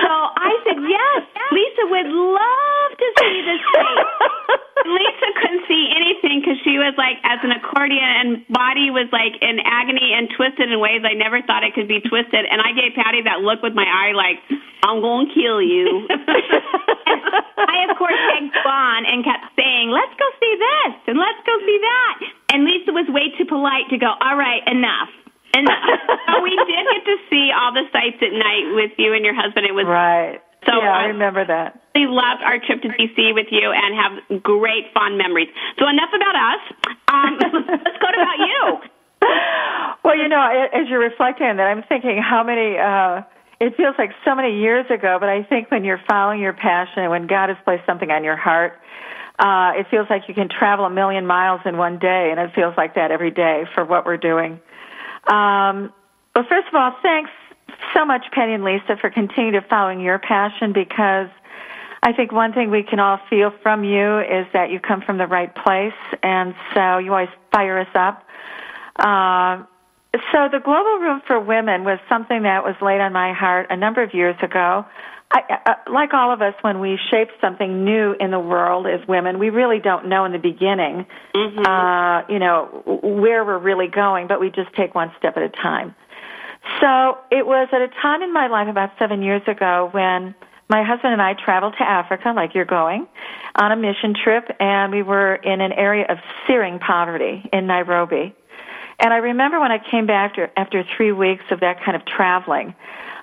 [0.03, 4.07] so I said, "Yes, Lisa would love to see this place."
[4.85, 9.33] Lisa couldn't see anything because she was like as an accordion and body was like
[9.41, 12.45] in agony and twisted in ways I never thought it could be twisted.
[12.45, 14.45] And I gave Patty that look with my eye like,
[14.85, 16.05] I'm going to kill you.
[16.13, 18.63] I, of course, egged you
[19.09, 22.15] and kept saying, let's go see this and let's go see that.
[22.53, 25.09] And Lisa was way too polite to go, all right, enough.
[25.63, 29.35] But we did get to see all the sights at night with you and your
[29.35, 29.67] husband.
[29.67, 30.43] It was Right.
[30.67, 31.79] So, yeah, I remember that.
[31.95, 35.49] We loved our trip to DC with you and have great fond memories.
[35.79, 36.63] So enough about us.
[37.13, 37.37] Um,
[37.69, 38.81] let's go to about you.
[40.03, 40.41] Well, you know,
[40.73, 42.77] as you're reflecting on that, I'm thinking how many.
[42.79, 43.23] uh
[43.61, 47.03] It feels like so many years ago, but I think when you're following your passion
[47.05, 48.81] and when God has placed something on your heart,
[49.39, 52.51] uh it feels like you can travel a million miles in one day, and it
[52.55, 54.61] feels like that every day for what we're doing.
[55.27, 55.93] Um,
[56.35, 57.31] well, first of all, thanks
[57.95, 61.29] so much, Penny and Lisa, for continuing to following your passion because
[62.03, 65.17] I think one thing we can all feel from you is that you come from
[65.19, 68.23] the right place, and so you always fire us up.
[68.97, 69.65] Uh,
[70.33, 73.77] so the Global Room for Women was something that was laid on my heart a
[73.77, 74.85] number of years ago.
[75.35, 79.07] I, uh, like all of us, when we shape something new in the world as
[79.09, 84.29] women, we really don't know in the beginning, uh, you know, where we're really going,
[84.29, 85.93] but we just take one step at a time.
[86.81, 90.37] So it was at a time in my life about seven years ago when
[90.69, 93.09] my husband and I traveled to Africa, like you're going,
[93.57, 98.35] on a mission trip, and we were in an area of searing poverty in Nairobi.
[99.01, 102.07] And I remember when I came back after, after three weeks of that kind of
[102.07, 102.75] traveling,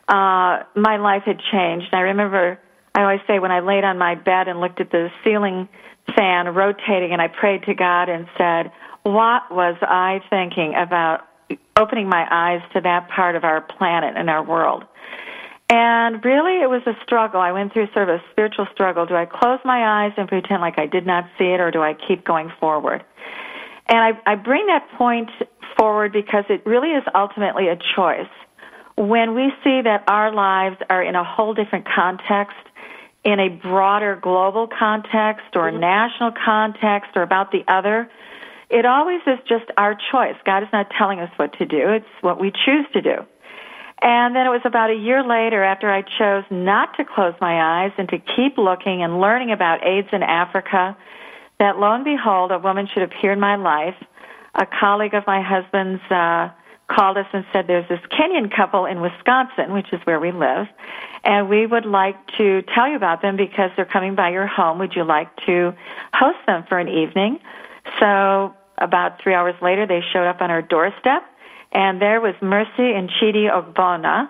[0.07, 1.87] uh, my life had changed.
[1.93, 2.59] I remember,
[2.95, 5.69] I always say, when I laid on my bed and looked at the ceiling
[6.15, 8.71] fan rotating, and I prayed to God and said,
[9.03, 11.27] What was I thinking about
[11.75, 14.83] opening my eyes to that part of our planet and our world?
[15.69, 17.39] And really, it was a struggle.
[17.39, 19.05] I went through sort of a spiritual struggle.
[19.05, 21.81] Do I close my eyes and pretend like I did not see it, or do
[21.81, 23.05] I keep going forward?
[23.87, 25.29] And I, I bring that point
[25.77, 28.27] forward because it really is ultimately a choice.
[28.97, 32.57] When we see that our lives are in a whole different context,
[33.23, 38.09] in a broader global context or national context or about the other,
[38.69, 40.35] it always is just our choice.
[40.45, 41.89] God is not telling us what to do.
[41.89, 43.25] It's what we choose to do.
[44.01, 47.83] And then it was about a year later after I chose not to close my
[47.83, 50.97] eyes and to keep looking and learning about AIDS in Africa
[51.59, 53.95] that lo and behold, a woman should appear in my life.
[54.55, 56.49] A colleague of my husband's uh,
[56.93, 60.67] called us and said there's this Kenyan couple in Wisconsin, which is where we live,
[61.23, 64.79] and we would like to tell you about them because they're coming by your home.
[64.79, 65.73] Would you like to
[66.13, 67.39] host them for an evening?
[67.99, 71.23] So about three hours later, they showed up on our doorstep,
[71.71, 74.29] and there was Mercy and Chidi Ogbonna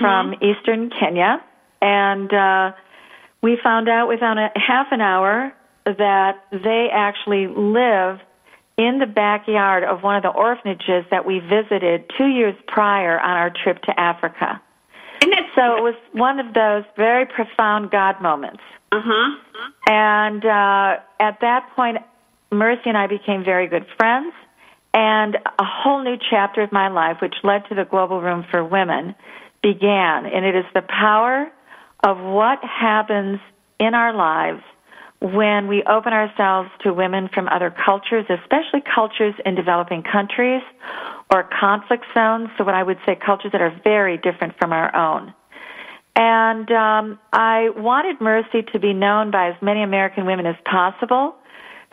[0.00, 1.42] from eastern Kenya,
[1.80, 2.72] and uh,
[3.42, 5.52] we found out within a half an hour
[5.84, 8.18] that they actually live
[8.76, 13.30] in the backyard of one of the orphanages that we visited two years prior on
[13.30, 14.60] our trip to Africa.
[15.22, 18.62] And So it was one of those very profound God moments.
[18.92, 19.36] uh huh.
[19.86, 21.98] And uh, at that point,
[22.50, 24.34] Mercy and I became very good friends,
[24.92, 28.64] and a whole new chapter of my life, which led to the Global Room for
[28.64, 29.14] Women,
[29.62, 30.26] began.
[30.26, 31.50] And it is the power
[32.06, 33.40] of what happens
[33.80, 34.62] in our lives
[35.24, 40.62] when we open ourselves to women from other cultures, especially cultures in developing countries
[41.32, 42.50] or conflict zones.
[42.58, 45.32] So, what I would say, cultures that are very different from our own.
[46.16, 51.34] And um, I wanted Mercy to be known by as many American women as possible.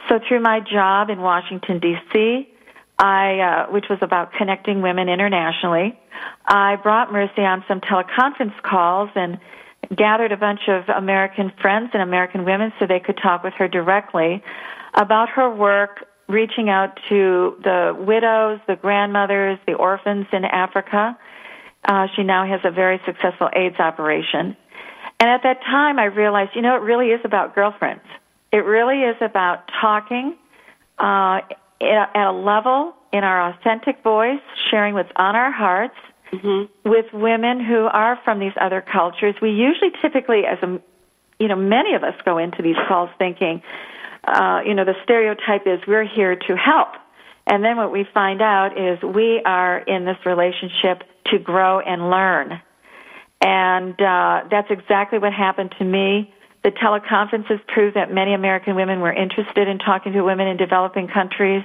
[0.09, 2.47] So through my job in Washington D.C.,
[2.99, 5.97] I, uh, which was about connecting women internationally,
[6.45, 9.39] I brought Mercy on some teleconference calls and
[9.95, 13.67] gathered a bunch of American friends and American women so they could talk with her
[13.67, 14.43] directly
[14.93, 21.17] about her work reaching out to the widows, the grandmothers, the orphans in Africa.
[21.83, 24.55] Uh, she now has a very successful AIDS operation.
[25.19, 28.03] And at that time, I realized, you know, it really is about girlfriends.
[28.51, 30.35] It really is about talking
[30.97, 31.41] uh,
[31.81, 35.95] at a level in our authentic voice, sharing what's on our hearts
[36.86, 39.36] with women who are from these other cultures.
[39.41, 40.79] We usually, typically, as a,
[41.39, 43.61] you know, many of us go into these calls thinking,
[44.23, 46.89] uh, you know, the stereotype is we're here to help.
[47.47, 52.09] And then what we find out is we are in this relationship to grow and
[52.09, 52.61] learn.
[53.41, 56.32] And uh, that's exactly what happened to me.
[56.63, 61.07] The teleconferences proved that many American women were interested in talking to women in developing
[61.07, 61.63] countries.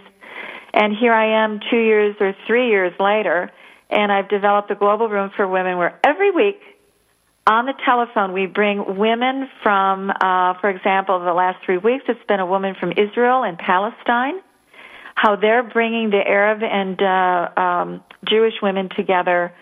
[0.72, 3.50] And here I am two years or three years later,
[3.90, 6.60] and I've developed a global room for women where every week
[7.46, 12.24] on the telephone we bring women from, uh, for example, the last three weeks it's
[12.26, 14.40] been a woman from Israel and Palestine,
[15.14, 19.52] how they're bringing the Arab and uh, um, Jewish women together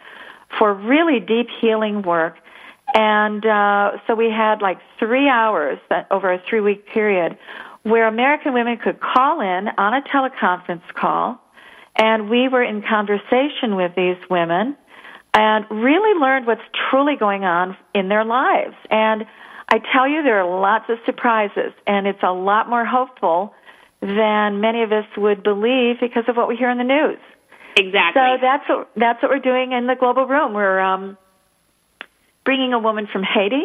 [0.58, 2.36] for really deep healing work.
[2.94, 7.36] And uh, so we had like three hours that, over a three week period
[7.82, 11.38] where American women could call in on a teleconference call,
[11.96, 14.76] and we were in conversation with these women
[15.32, 18.74] and really learned what's truly going on in their lives.
[18.90, 19.24] And
[19.68, 23.54] I tell you, there are lots of surprises, and it's a lot more hopeful
[24.00, 27.18] than many of us would believe because of what we hear in the news.
[27.76, 28.22] Exactly.
[28.22, 30.52] So that's what that's what we're doing in the global room.
[30.52, 31.18] We're um,
[32.44, 33.64] bringing a woman from Haiti,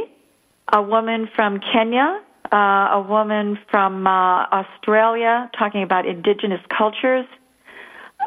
[0.72, 2.22] a woman from Kenya,
[2.52, 7.26] uh, a woman from uh, Australia, talking about indigenous cultures.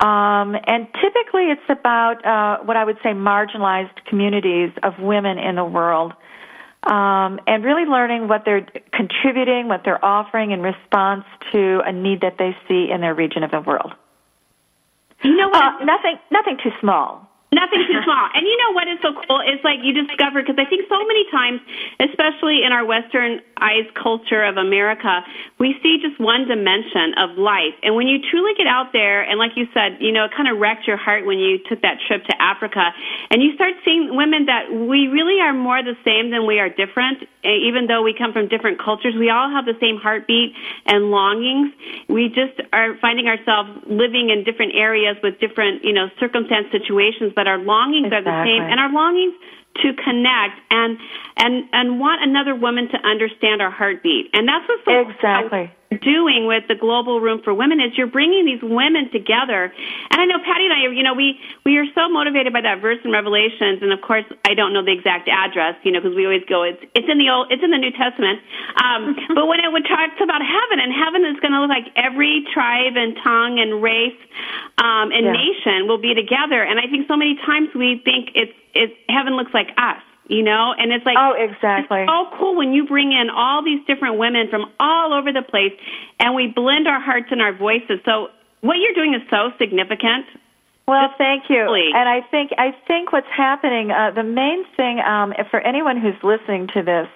[0.03, 5.55] Um, and typically, it's about uh, what I would say marginalized communities of women in
[5.55, 6.13] the world,
[6.83, 12.23] um, and really learning what they're contributing, what they're offering in response to a need
[12.23, 13.93] that they see in their region of the world.
[15.23, 15.63] you know what?
[15.63, 17.32] Uh, nothing, nothing too small.
[17.63, 18.27] Nothing too small.
[18.35, 20.99] And you know what is so cool is like you discover because I think so
[21.07, 21.63] many times,
[22.03, 25.23] especially in our westernized culture of America,
[25.63, 27.79] we see just one dimension of life.
[27.87, 30.51] And when you truly get out there, and like you said, you know, it kind
[30.51, 32.91] of wrecked your heart when you took that trip to Africa,
[33.31, 36.69] and you start seeing women that we really are more the same than we are
[36.69, 37.31] different.
[37.45, 40.55] Even though we come from different cultures, we all have the same heartbeat
[40.87, 41.73] and longings.
[42.09, 47.33] We just are finding ourselves living in different areas with different, you know, circumstance situations,
[47.35, 49.35] but our longings are the same, and our longings
[49.81, 50.99] to connect and
[51.37, 54.29] and and want another woman to understand our heartbeat.
[54.35, 55.71] And that's what's so Exactly.
[56.01, 59.73] doing with the global room for women is you're bringing these women together.
[60.11, 62.81] And I know Patty and I, you know, we we are so motivated by that
[62.81, 66.17] verse in Revelations, and of course I don't know the exact address, you know, because
[66.17, 68.41] we always go it's it's in the old it's in the New Testament.
[68.77, 71.89] Um, but when it would talks about heaven, and heaven is going to look like
[71.97, 74.17] every tribe and tongue and race
[74.79, 75.33] um, and Yeah.
[75.33, 76.63] nation will be together.
[76.63, 80.03] And I think so many times we think it's it's heaven looks like us.
[80.29, 82.03] You know, and it's like Oh, exactly.
[82.03, 85.43] it's so cool when you bring in all these different women from all over the
[85.43, 85.73] place
[86.21, 87.99] and we blend our hearts and our voices.
[88.07, 88.29] So
[88.61, 90.25] what you're doing is so significant.
[90.87, 91.61] Well, thank you.
[91.95, 93.91] And I think I think what's happening.
[93.91, 97.09] Uh, the main thing um, for anyone who's listening to this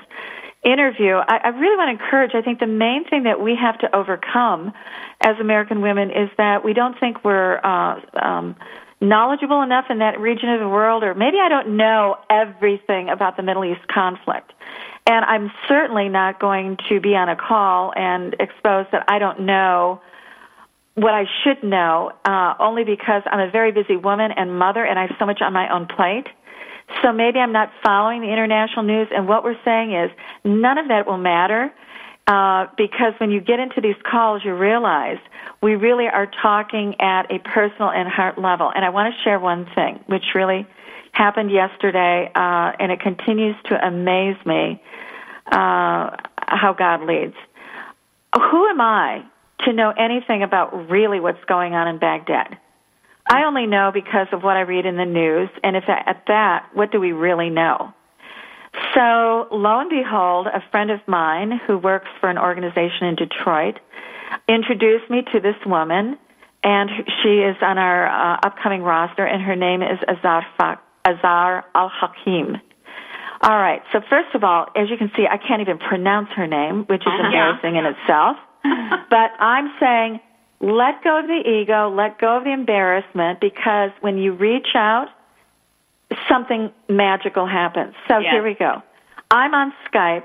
[0.64, 2.32] interview, I, I really want to encourage.
[2.34, 4.72] I think the main thing that we have to overcome
[5.20, 8.56] as American women is that we don't think we're uh, um,
[9.00, 13.36] knowledgeable enough in that region of the world, or maybe I don't know everything about
[13.36, 14.52] the Middle East conflict.
[15.06, 19.40] And I'm certainly not going to be on a call and expose that I don't
[19.40, 20.00] know
[20.94, 24.98] what I should know, uh, only because I'm a very busy woman and mother, and
[24.98, 26.26] I have so much on my own plate.
[27.02, 29.08] So maybe I'm not following the international news.
[29.14, 30.10] And what we're saying is
[30.44, 31.72] none of that will matter
[32.26, 35.18] uh, because when you get into these calls, you realize
[35.62, 38.70] we really are talking at a personal and heart level.
[38.74, 40.66] And I want to share one thing, which really
[41.12, 44.82] happened yesterday, uh, and it continues to amaze me
[45.46, 47.36] uh, how God leads.
[48.34, 49.24] Who am I
[49.60, 52.58] to know anything about really what's going on in Baghdad?
[53.28, 56.68] I only know because of what I read in the news, and if at that,
[56.74, 57.92] what do we really know?
[58.94, 63.78] So, lo and behold, a friend of mine who works for an organization in Detroit
[64.48, 66.18] introduced me to this woman,
[66.62, 66.90] and
[67.22, 71.90] she is on our uh, upcoming roster, and her name is Azar, Fa- Azar Al
[71.92, 72.56] Hakim.
[73.42, 76.46] All right, so first of all, as you can see, I can't even pronounce her
[76.46, 78.36] name, which is embarrassing in itself.
[79.10, 80.20] but I'm saying
[80.60, 85.08] let go of the ego, let go of the embarrassment, because when you reach out,
[86.28, 87.94] something magical happens.
[88.08, 88.32] So Yes.
[88.32, 88.82] here we go.
[89.30, 90.24] I'm on Skype,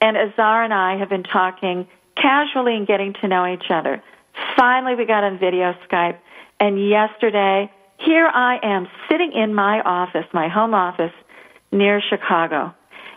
[0.00, 4.02] and Azar and I have been talking casually and getting to know each other.
[4.56, 6.16] Finally, we got on video Skype,
[6.60, 11.12] and yesterday, here I am sitting in my office, my home office
[11.72, 12.74] near Chicago,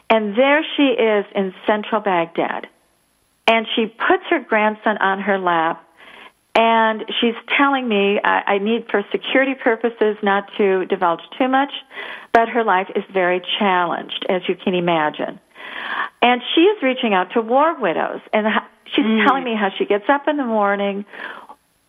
[0.10, 2.68] and there she is in central Baghdad.
[3.48, 5.84] And she puts her grandson on her lap,
[6.54, 11.72] and she's telling me I, I need, for security purposes, not to divulge too much,
[12.34, 15.40] but her life is very challenged, as you can imagine.
[16.22, 18.48] And she is reaching out to war widows, and
[18.86, 19.26] she's mm.
[19.26, 21.06] telling me how she gets up in the morning,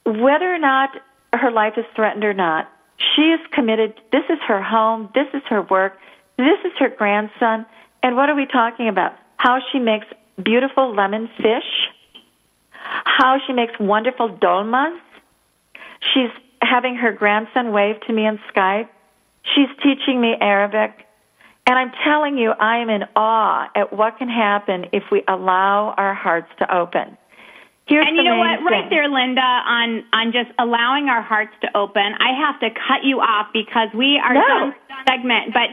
[0.05, 0.91] whether or not
[1.33, 2.71] her life is threatened or not.
[3.17, 4.01] She is committed.
[4.13, 5.11] This is her home.
[5.15, 5.99] This is her work.
[6.37, 7.67] This is her grandson.
[8.03, 9.17] And what are we talking about?
[9.39, 10.07] How she makes
[10.43, 11.89] beautiful lemon fish
[13.05, 15.01] how she makes wonderful dolmas.
[16.15, 16.31] She's
[16.63, 18.89] having her grandson wave to me on Skype.
[19.55, 20.93] She's teaching me Arabic.
[21.67, 25.95] And I'm telling you, I am in awe at what can happen if we allow
[25.97, 27.17] our hearts to open.
[27.87, 28.63] Here's and you know what?
[28.63, 32.03] Right there, Linda, on on just allowing our hearts to open.
[32.03, 34.41] I have to cut you off because we are No.
[34.41, 34.75] done
[35.09, 35.53] segment.
[35.53, 35.69] But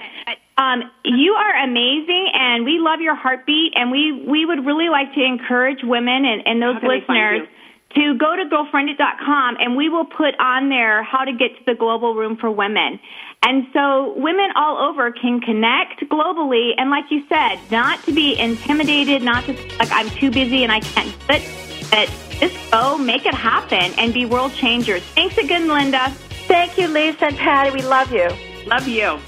[0.59, 3.73] um, you are amazing, and we love your heartbeat.
[3.75, 7.05] And we we would really like to encourage women and, and those How can they
[7.07, 7.55] find listeners
[7.95, 11.73] to go to girlfriendit.com and we will put on there how to get to the
[11.73, 12.99] global room for women.
[13.41, 18.37] And so women all over can connect globally and like you said, not to be
[18.37, 22.97] intimidated, not to like I'm too busy and I can't do it, but just go
[22.97, 25.01] make it happen and be world changers.
[25.15, 26.09] Thanks again, Linda.
[26.47, 27.71] Thank you, Lisa and Patty.
[27.71, 28.29] We love you.
[28.67, 29.19] Love you.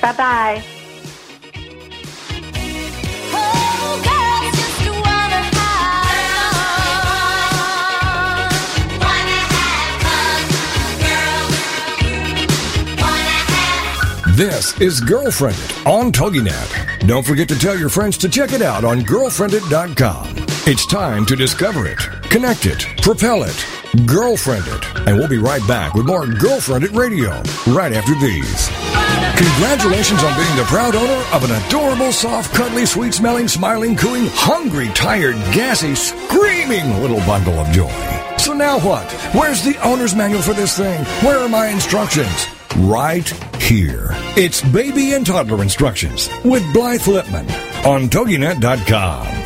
[0.00, 0.75] Bye bye.
[14.36, 17.06] This is Girlfriended on TogiNet.
[17.06, 20.28] Don't forget to tell your friends to check it out on girlfriended.com.
[20.66, 23.56] It's time to discover it, connect it, propel it,
[24.04, 24.96] girlfriend it.
[25.06, 27.30] And we'll be right back with more Girlfriended Radio
[27.68, 28.68] right after these.
[29.36, 34.26] Congratulations on being the proud owner of an adorable, soft, cuddly, sweet smelling, smiling, cooing,
[34.28, 37.92] hungry, tired, gassy, screaming little bundle of joy.
[38.38, 39.10] So now what?
[39.34, 41.04] Where's the owner's manual for this thing?
[41.24, 42.46] Where are my instructions?
[42.76, 43.28] Right
[43.60, 44.08] here.
[44.36, 47.48] It's baby and toddler instructions with Blythe Lipman
[47.86, 49.45] on TogiNet.com.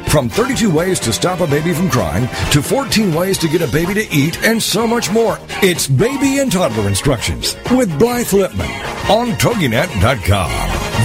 [0.11, 3.71] From 32 ways to stop a baby from crying to 14 ways to get a
[3.71, 5.37] baby to eat and so much more.
[5.63, 10.51] It's Baby and Toddler Instructions with Blythe Lipman on TogiNet.com.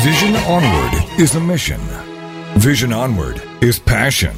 [0.02, 1.78] Vision Onward is a mission.
[2.58, 4.34] Vision Onward is passion.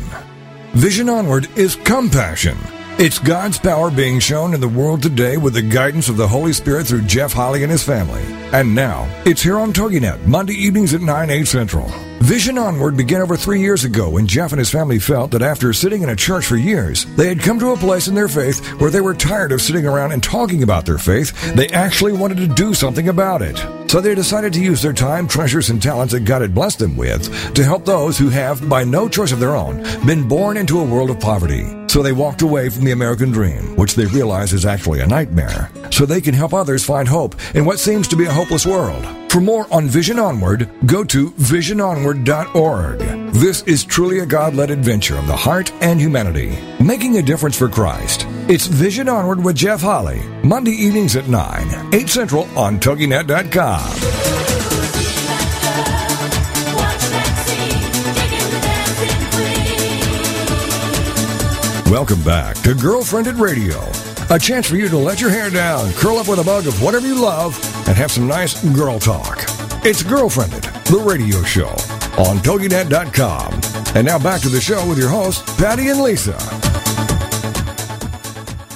[0.74, 2.58] Vision Onward is compassion.
[2.98, 6.52] It's God's power being shown in the world today with the guidance of the Holy
[6.52, 8.22] Spirit through Jeff Holly and his family.
[8.52, 11.90] And now, it's here on TogiNet, Monday evenings at 9, 8 central.
[12.20, 15.72] Vision Onward began over three years ago when Jeff and his family felt that after
[15.72, 18.64] sitting in a church for years, they had come to a place in their faith
[18.80, 21.54] where they were tired of sitting around and talking about their faith.
[21.54, 23.56] They actually wanted to do something about it.
[23.90, 26.96] So they decided to use their time, treasures, and talents that God had blessed them
[26.96, 30.80] with to help those who have, by no choice of their own, been born into
[30.80, 31.64] a world of poverty.
[31.88, 35.70] So they walked away from the American dream, which they realize is actually a nightmare,
[35.90, 39.06] so they can help others find hope in what seems to be a hopeless world.
[39.30, 42.98] For more on Vision Onward, go to visiononward.org.
[43.32, 47.56] This is truly a God led adventure of the heart and humanity, making a difference
[47.56, 48.26] for Christ.
[48.48, 54.18] It's Vision Onward with Jeff Holly, Monday evenings at 9, 8 Central on TogiNet.com.
[61.92, 63.78] Welcome back to Girlfriended Radio,
[64.30, 66.82] a chance for you to let your hair down, curl up with a mug of
[66.82, 67.56] whatever you love,
[67.88, 69.46] and have some nice girl talk.
[69.82, 71.70] It's Girlfriended, the radio show
[72.22, 73.60] on TogiNet.com.
[73.96, 76.36] And now back to the show with your hosts, Patty and Lisa.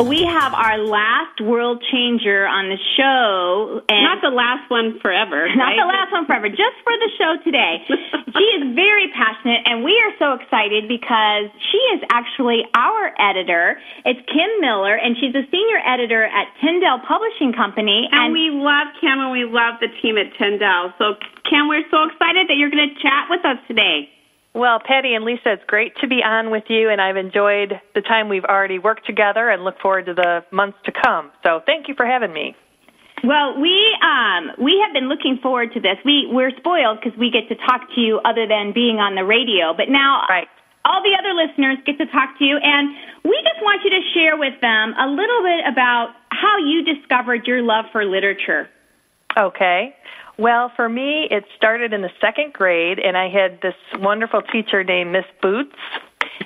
[0.03, 5.47] We have our last world changer on the show, and Not the last one forever.
[5.55, 5.79] Not right?
[5.79, 7.87] the last one forever, just for the show today.
[8.37, 13.79] she is very passionate, and we are so excited because she is actually our editor.
[14.03, 18.11] It's Kim Miller, and she's a senior editor at Tyndale Publishing Company.
[18.11, 20.91] And we love Kim and we love the team at Tyndale.
[20.99, 21.15] So,
[21.47, 24.11] Kim, we're so excited that you're going to chat with us today.
[24.55, 28.03] Well, Patty and Lisa, it's great to be on with you, and I've enjoyed the
[28.03, 31.33] time we've already worked together and look forward to the months to come.
[31.43, 32.55] So thank you for having me.
[33.25, 33.73] Well, we
[34.03, 35.97] um, we have been looking forward to this.
[36.05, 39.25] We we're spoiled because we get to talk to you other than being on the
[39.25, 39.73] radio.
[39.73, 40.49] But now, Right.
[40.85, 42.93] all the other listeners get to talk to you, and
[43.25, 47.47] we just want you to share with them a little bit about how you discovered
[47.47, 48.69] your love for literature.
[49.39, 49.95] Okay.
[50.39, 54.83] Well, for me, it started in the second grade, and I had this wonderful teacher
[54.83, 55.77] named Miss Boots,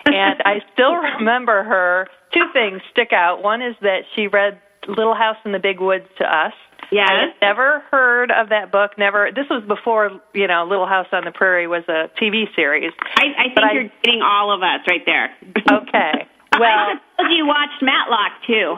[0.07, 2.09] and I still remember her.
[2.35, 3.43] Two things stick out.
[3.43, 6.53] One is that she read Little House in the Big Woods to us.
[6.93, 7.07] Yeah.
[7.09, 8.93] I had never heard of that book.
[8.99, 9.31] Never.
[9.35, 12.93] This was before you know Little House on the Prairie was a TV series.
[13.17, 15.31] I, I think But I- you're getting all of us right there.
[15.73, 16.27] Okay.
[16.59, 18.77] Well, I suppose you watched Matlock too.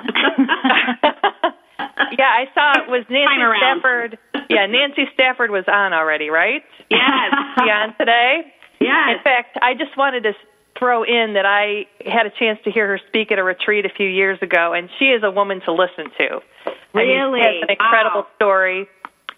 [2.18, 4.18] yeah, I saw it was Nancy Stafford.
[4.50, 6.62] Yeah, Nancy Stafford was on already, right?
[6.90, 7.32] Yes.
[7.62, 8.42] She on today?
[8.80, 9.16] Yes.
[9.16, 10.32] In fact, I just wanted to
[10.78, 13.88] throw in that I had a chance to hear her speak at a retreat a
[13.90, 16.40] few years ago, and she is a woman to listen to.
[16.66, 17.40] I mean, Really?
[17.40, 18.36] she has an incredible Wow.
[18.36, 18.88] story,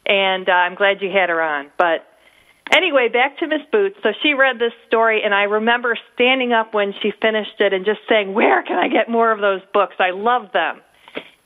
[0.07, 1.70] and uh, I'm glad you had her on.
[1.78, 2.07] But
[2.72, 3.97] anyway, back to Miss Boots.
[4.03, 7.84] So she read this story, and I remember standing up when she finished it and
[7.84, 9.97] just saying, "Where can I get more of those books?
[9.99, 10.80] I love them."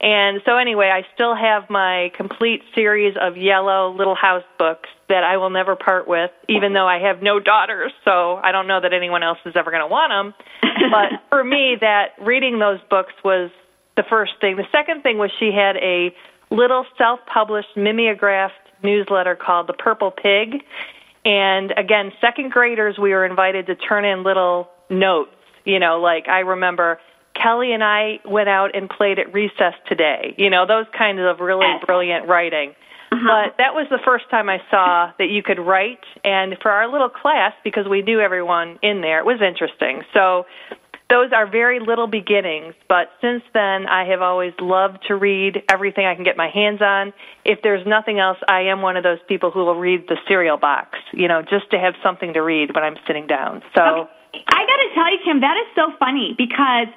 [0.05, 5.25] And so anyway, I still have my complete series of yellow Little House books that
[5.25, 8.79] I will never part with, even though I have no daughters, so I don't know
[8.83, 10.35] that anyone else is ever going to want them.
[10.91, 13.51] but for me, that reading those books was
[13.97, 14.57] the first thing.
[14.57, 16.15] The second thing was she had a
[16.51, 18.53] little self-published mimeographed
[18.83, 20.63] newsletter called The Purple Pig.
[21.25, 25.31] And again, second graders, we were invited to turn in little notes.
[25.65, 27.01] You know, like I remember
[27.41, 30.35] Kelly and I went out and played at recess today.
[30.39, 32.75] You know, those kinds of really brilliant writing.
[33.13, 33.47] Uh-huh.
[33.47, 36.03] But that was the first time I saw that you could write.
[36.25, 40.03] And for our little class, because we knew everyone in there, it was interesting.
[40.13, 40.47] So
[41.11, 42.75] those are very little beginnings.
[42.89, 46.81] But since then, I have always loved to read everything I can get my hands
[46.81, 47.13] on.
[47.45, 50.57] If there's nothing else, I am one of those people who will read the cereal
[50.57, 53.63] box, you know, just to have something to read when I'm sitting down.
[53.75, 54.09] So.
[54.35, 56.91] I got to tell you, Kim, that is so funny because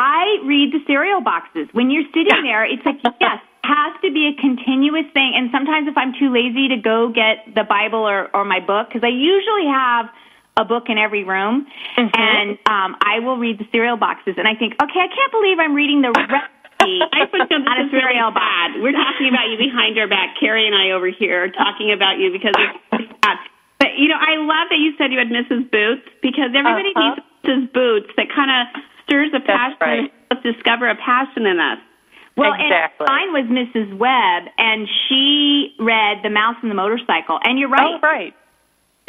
[0.00, 1.68] I read the cereal boxes.
[1.76, 5.36] When you're sitting there, it's like, yes, has to be a continuous thing.
[5.36, 8.88] And sometimes if I'm too lazy to go get the Bible or, or my book,
[8.88, 10.08] because I usually have
[10.56, 14.34] a book in every room, and um, I will read the cereal boxes.
[14.40, 17.84] And I think, okay, I can't believe I'm reading the recipe I put on a
[17.84, 18.40] really cereal box.
[18.40, 18.80] bad.
[18.80, 20.40] We're talking about you behind our back.
[20.40, 23.36] Carrie and I over here are talking about you because it's bad.
[23.78, 25.68] But you know, I love that you said you had Mrs.
[25.70, 27.14] Boots because everybody Uh-huh.
[27.16, 27.72] needs Mrs.
[27.72, 28.64] Boots that kind of
[29.10, 30.12] stirs a passion, right.
[30.30, 31.78] let's discover a passion in us.
[32.36, 33.06] Well, Exactly.
[33.08, 33.98] and mine was Mrs.
[33.98, 37.38] Webb, and she read The Mouse and the Motorcycle.
[37.42, 37.98] And you're right.
[37.98, 38.32] Oh, right.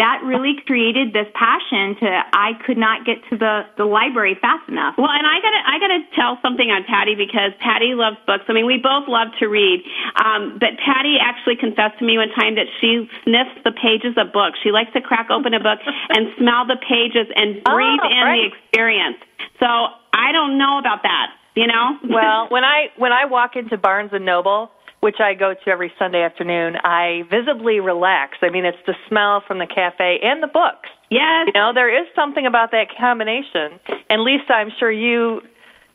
[0.01, 4.65] That really created this passion to I could not get to the the library fast
[4.65, 4.97] enough.
[4.97, 8.49] Well, and I gotta I gotta tell something on Patty because Patty loves books.
[8.49, 9.85] I mean, we both love to read,
[10.17, 14.33] um, but Patty actually confessed to me one time that she sniffs the pages of
[14.33, 14.57] books.
[14.65, 15.77] She likes to crack open a book
[16.09, 18.41] and smell the pages and breathe Oh, in right.
[18.41, 19.21] the experience.
[19.61, 21.37] So I don't know about that.
[21.53, 21.99] You know.
[22.09, 24.71] well, when I when I walk into Barnes and Noble,
[25.01, 28.37] which I go to every Sunday afternoon, I visibly relax.
[28.41, 30.89] I mean, it's the smell from the cafe and the books.
[31.09, 31.49] Yes.
[31.49, 33.81] You know, there is something about that combination.
[34.09, 35.41] And Lisa, I'm sure you,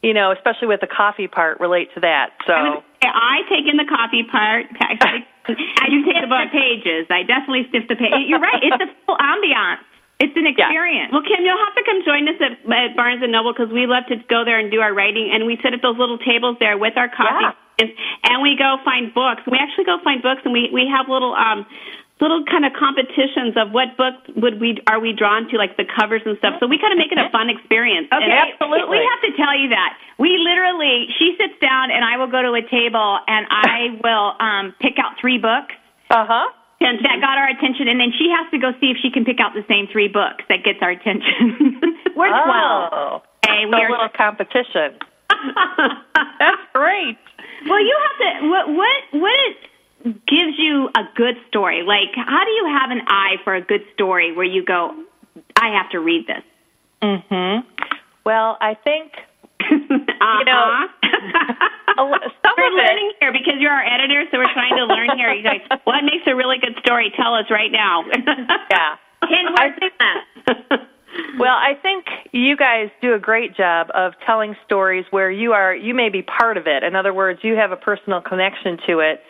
[0.03, 2.35] you know, especially with the coffee part, relate to that.
[2.47, 4.67] So I, I take in the coffee part.
[4.83, 7.07] I, do take the book pages.
[7.07, 8.27] I definitely sniff the page.
[8.27, 8.59] You're right.
[8.59, 9.87] It's a full ambiance.
[10.19, 11.13] It's an experience.
[11.13, 13.87] Well, Kim, you'll have to come join us at, at Barnes and Noble because we
[13.87, 16.57] love to go there and do our writing, and we sit at those little tables
[16.59, 17.91] there with our coffee, and,
[18.24, 19.43] and we go find books.
[19.51, 21.66] We actually go find books, and we we have little um
[22.20, 25.85] little kind of competitions of what book would we are we drawn to, like the
[25.85, 26.57] covers and stuff.
[26.61, 28.09] So we kind of make it a fun experience.
[28.09, 28.99] Okay, And absolutely.
[28.99, 32.41] We have to tell you that we literally she sits down and I will go
[32.41, 35.74] to a table and I will um pick out three books.
[36.11, 36.49] Uh huh.
[36.79, 39.41] That got our attention, and then she has to go see if she can pick
[39.41, 41.81] out the same three books that gets our attention.
[42.14, 42.93] We're twelve.
[42.93, 44.99] Oh, Hey, a we are little competition.
[46.39, 47.18] That's great.
[47.69, 48.49] Well, you have to.
[48.49, 51.83] What what what gives you a good story?
[51.83, 54.95] Like, how do you have an eye for a good story where you go,
[55.57, 56.45] I have to read this?
[57.03, 57.65] Mhm.
[58.25, 59.13] Well, I think
[59.61, 59.95] uh-huh.
[60.39, 60.89] you know
[61.99, 65.33] a some we're learning here because you're our editor, so we're trying to learn here.
[65.33, 67.13] You guys, what makes a really good story?
[67.17, 68.05] Tell us right now.
[68.71, 68.97] Yeah.
[69.23, 70.89] I what's that?
[71.39, 75.75] Well, I think you guys do a great job of telling stories where you are
[75.75, 76.83] you may be part of it.
[76.83, 79.21] In other words, you have a personal connection to it,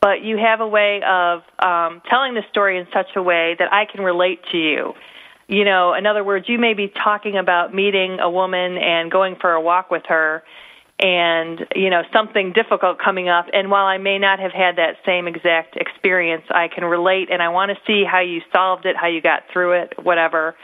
[0.00, 3.72] but you have a way of um, telling the story in such a way that
[3.72, 4.92] I can relate to you.
[5.48, 9.36] You know, in other words, you may be talking about meeting a woman and going
[9.40, 10.42] for a walk with her
[10.98, 14.96] and, you know, something difficult coming up and while I may not have had that
[15.04, 18.96] same exact experience, I can relate and I want to see how you solved it,
[18.96, 20.54] how you got through it, whatever.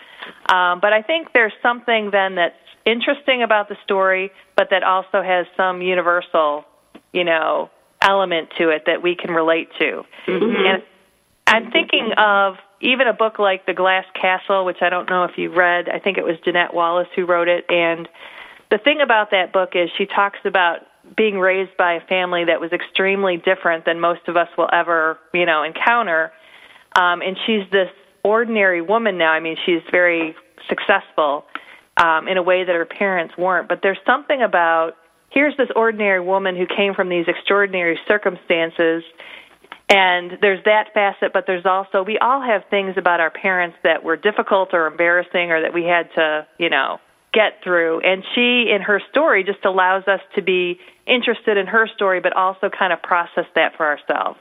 [0.48, 2.54] Um, but I think there's something then that's
[2.84, 6.64] interesting about the story, but that also has some universal,
[7.12, 7.70] you know,
[8.02, 10.02] element to it that we can relate to.
[10.26, 10.82] And
[11.46, 15.32] I'm thinking of even a book like The Glass Castle, which I don't know if
[15.36, 15.88] you read.
[15.88, 17.64] I think it was Jeanette Wallace who wrote it.
[17.68, 18.08] And
[18.70, 20.78] the thing about that book is she talks about
[21.16, 25.18] being raised by a family that was extremely different than most of us will ever,
[25.34, 26.32] you know, encounter.
[26.96, 27.90] Um, and she's this
[28.22, 29.32] ordinary woman now.
[29.32, 30.34] I mean, she's very
[30.68, 31.44] successful
[31.96, 33.68] um, in a way that her parents weren't.
[33.68, 34.92] But there's something about
[35.30, 39.04] here's this ordinary woman who came from these extraordinary circumstances
[39.90, 44.04] and there's that facet, but there's also we all have things about our parents that
[44.04, 47.00] were difficult or embarrassing or that we had to, you know,
[47.32, 48.00] get through.
[48.00, 52.32] And she in her story just allows us to be interested in her story but
[52.34, 54.38] also kind of process that for ourselves.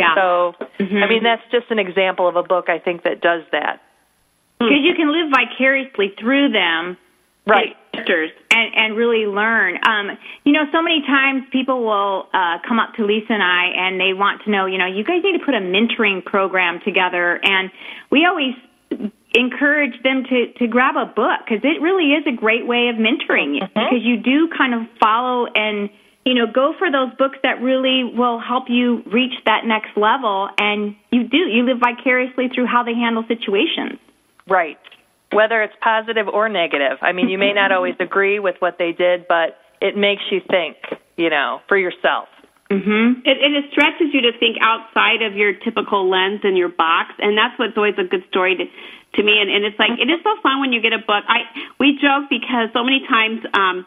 [0.00, 0.14] Yeah.
[0.16, 3.80] So, I mean, that's just an example of a book I think that does that.
[4.58, 6.96] because you can live vicariously through them
[7.46, 7.74] Right.
[7.92, 10.06] characters and and really learn um
[10.44, 13.98] you know so many times people will uh come up to Lisa and I and
[13.98, 17.40] they want to know you know you guys need to put a mentoring program together
[17.42, 17.70] and
[18.12, 18.54] we always
[19.34, 22.96] encourage them to to grab a book because it really is a great way of
[22.96, 25.88] mentoring you because you do kind of follow and
[26.24, 30.48] you know go for those books that really will help you reach that next level
[30.58, 33.98] and you do you live vicariously through how they handle situations
[34.50, 34.78] Right.
[35.32, 36.98] Whether it's positive or negative.
[37.00, 40.40] I mean, you may not always agree with what they did, but it makes you
[40.50, 40.76] think,
[41.16, 42.28] you know, for yourself.
[42.68, 43.22] Mm-hmm.
[43.24, 47.14] It, and it stretches you to think outside of your typical lens and your box,
[47.18, 48.64] and that's what's always a good story to
[49.18, 49.40] to me.
[49.40, 51.24] And, and it's like it is so fun when you get a book.
[51.26, 51.46] I
[51.78, 53.86] we joke because so many times um,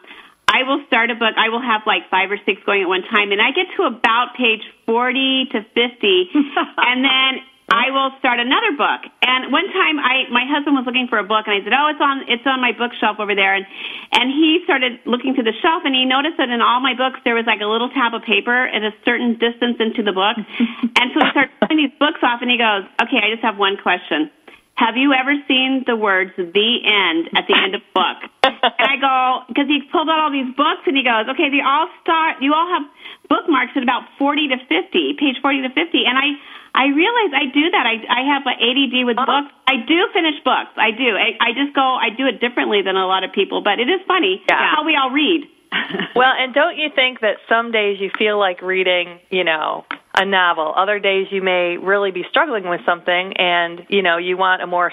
[0.54, 1.34] I will start a book.
[1.34, 3.90] I will have like five or six going at one time, and I get to
[3.90, 6.30] about page forty to fifty,
[6.78, 9.02] and then I will start another book.
[9.26, 11.90] And one time, I my husband was looking for a book, and I said, "Oh,
[11.90, 13.66] it's on it's on my bookshelf over there." And
[14.14, 17.18] and he started looking through the shelf, and he noticed that in all my books
[17.26, 20.38] there was like a little tab of paper at a certain distance into the book.
[21.02, 23.58] and so he started pulling these books off, and he goes, "Okay, I just have
[23.58, 24.30] one question."
[24.74, 28.18] Have you ever seen the words "the end" at the end of a book?
[28.42, 31.62] and I go because he pulled out all these books, and he goes, "Okay, they
[31.62, 32.42] all start.
[32.42, 32.82] You all have
[33.28, 36.34] bookmarks at about forty to fifty, page forty to fifty." And I,
[36.74, 37.86] I realize I do that.
[37.86, 39.30] I, I have an ADD with uh-huh.
[39.30, 39.54] books.
[39.70, 40.74] I do finish books.
[40.74, 41.14] I do.
[41.14, 41.86] I, I just go.
[41.94, 44.98] I do it differently than a lot of people, but it is funny how we
[44.98, 45.46] all read.
[46.14, 49.84] Well, and don't you think that some days you feel like reading, you know,
[50.16, 50.72] a novel.
[50.76, 54.66] Other days you may really be struggling with something and, you know, you want a
[54.66, 54.92] more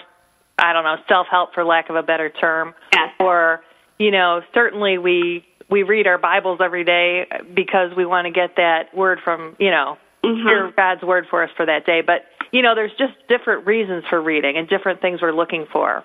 [0.61, 2.75] I don't know, self-help for lack of a better term.
[2.93, 3.09] Yes.
[3.19, 3.61] Or,
[3.97, 8.57] you know, certainly we we read our Bibles every day because we want to get
[8.57, 10.47] that word from, you know, mm-hmm.
[10.47, 12.01] hear God's word for us for that day.
[12.05, 16.03] But, you know, there's just different reasons for reading and different things we're looking for.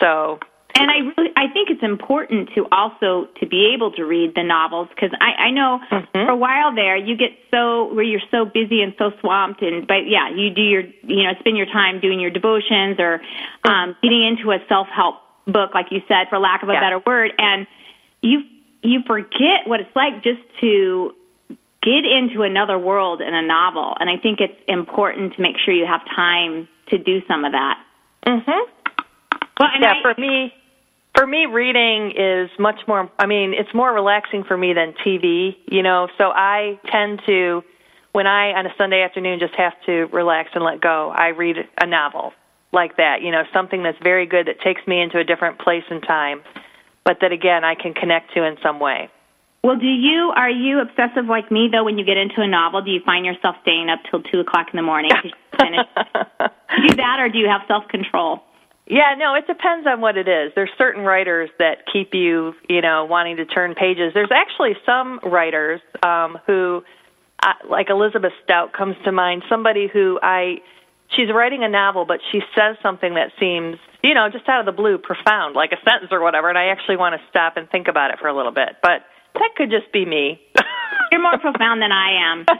[0.00, 0.38] So,
[0.78, 4.42] and I really, I think it's important to also to be able to read the
[4.44, 5.80] novels because I, I know
[6.12, 9.86] for a while there you get so where you're so busy and so swamped and
[9.86, 13.20] but yeah you do your you know spend your time doing your devotions or
[13.64, 15.16] um, getting into a self help
[15.46, 16.80] book like you said for lack of a Yeah.
[16.80, 17.66] better word and
[18.22, 18.42] you
[18.82, 21.14] you forget what it's like just to
[21.82, 25.74] get into another world in a novel and I think it's important to make sure
[25.74, 27.78] you have time to do some of that.
[28.26, 28.44] Mhm.
[29.58, 30.54] Well, and yeah, I, for me,
[31.18, 33.10] for me, reading is much more.
[33.18, 35.56] I mean, it's more relaxing for me than TV.
[35.66, 37.64] You know, so I tend to,
[38.12, 41.12] when I on a Sunday afternoon just have to relax and let go.
[41.14, 42.32] I read a novel
[42.72, 43.22] like that.
[43.22, 46.42] You know, something that's very good that takes me into a different place and time,
[47.04, 49.10] but that again I can connect to in some way.
[49.64, 51.82] Well, do you are you obsessive like me though?
[51.82, 54.68] When you get into a novel, do you find yourself staying up till two o'clock
[54.72, 55.86] in the morning to finish?
[56.86, 58.42] do that, or do you have self control?
[58.88, 60.52] Yeah, no, it depends on what it is.
[60.54, 64.12] There's certain writers that keep you, you know, wanting to turn pages.
[64.14, 66.82] There's actually some writers um, who,
[67.42, 69.42] uh, like Elizabeth Strout, comes to mind.
[69.50, 70.62] Somebody who I,
[71.14, 74.66] she's writing a novel, but she says something that seems, you know, just out of
[74.66, 77.68] the blue, profound, like a sentence or whatever, and I actually want to stop and
[77.68, 78.76] think about it for a little bit.
[78.80, 80.40] But that could just be me.
[81.10, 82.44] You're more profound than I am.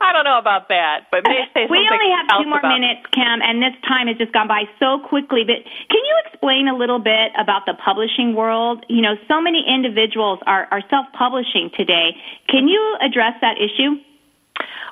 [0.00, 3.40] I don't know about that, but maybe say we only have two more minutes, Kim,
[3.42, 5.42] and this time has just gone by so quickly.
[5.44, 8.84] But can you explain a little bit about the publishing world?
[8.88, 12.16] You know, so many individuals are, are self publishing today.
[12.48, 13.96] Can you address that issue?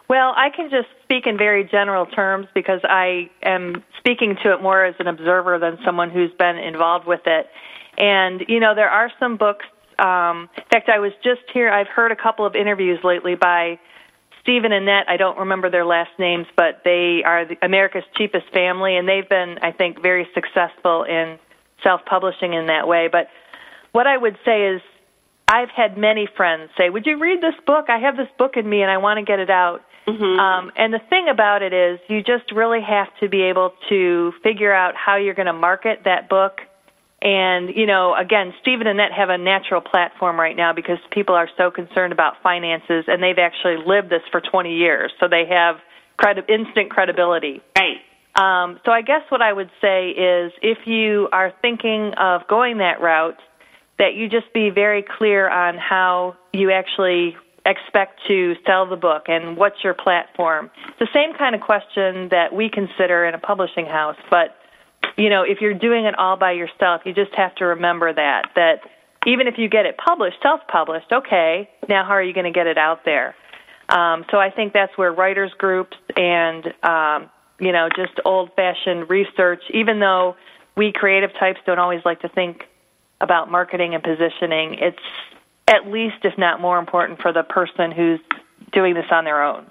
[0.09, 4.62] Well, I can just speak in very general terms because I am speaking to it
[4.62, 7.47] more as an observer than someone who's been involved with it.
[7.99, 9.66] And, you know, there are some books.
[9.99, 13.78] Um, in fact, I was just here, I've heard a couple of interviews lately by
[14.42, 15.09] Stephen and Annette.
[15.09, 19.28] I don't remember their last names, but they are the, America's Cheapest Family, and they've
[19.28, 21.38] been, I think, very successful in
[21.82, 23.09] self publishing in that way.
[23.11, 23.28] But
[23.92, 24.80] what I would say is,
[25.51, 27.86] I've had many friends say, "Would you read this book?
[27.88, 29.82] I have this book in me, and I want to get it out."
[30.40, 34.32] Um, and the thing about it is, you just really have to be able to
[34.42, 36.61] figure out how you're going to market that book.
[37.21, 41.35] And you know, again, Steve and Annette have a natural platform right now because people
[41.35, 45.45] are so concerned about finances, and they've actually lived this for 20 years, so they
[45.47, 45.77] have
[46.16, 47.61] credi- instant credibility.
[47.77, 47.99] Right.
[48.37, 52.79] Um, so I guess what I would say is if you are thinking of going
[52.79, 53.39] that route,
[53.99, 59.25] that you just be very clear on how you actually expect to sell the book
[59.27, 60.71] and what's your platform.
[60.89, 64.55] It's the same kind of question that we consider in a publishing house, but
[65.19, 68.51] you know, if you're doing it all by yourself, you just have to remember that
[68.55, 68.81] that
[69.27, 72.69] even if you get it published, self-published, okay, now how are you going to get
[72.69, 73.35] it out there?
[73.89, 79.62] Um, so I think that's where writers groups and um, you know just old-fashioned research,
[79.75, 80.37] even though
[80.77, 82.62] we creative types don't always like to think
[83.21, 84.99] about marketing and positioning, it's
[85.66, 88.21] at least, if not more important, for the person who's
[88.73, 89.66] doing this on their own.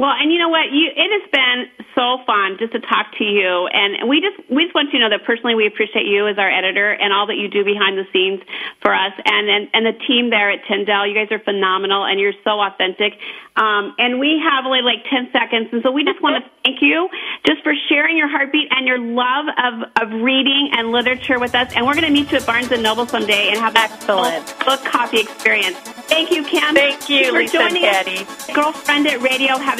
[0.00, 0.72] Well, and you know what?
[0.72, 4.64] You it has been so fun just to talk to you, and we just we
[4.64, 7.26] just want you to know that personally we appreciate you as our editor and all
[7.26, 8.40] that you do behind the scenes
[8.80, 11.04] for us, and and, and the team there at Tyndale.
[11.06, 13.12] You guys are phenomenal, and you're so authentic.
[13.60, 16.80] Um, and we have only like ten seconds, and so we just want to thank
[16.80, 17.10] you
[17.44, 21.76] just for sharing your heartbeat and your love of of reading and literature with us.
[21.76, 24.48] And we're going to meet you at Barnes and Noble someday and have that Excellent.
[24.64, 25.76] book copy experience.
[26.08, 26.74] Thank you, Kim.
[26.74, 28.46] Thank you, for Lisa and joining us.
[28.50, 29.58] Girlfriend at Radio.
[29.58, 29.78] Have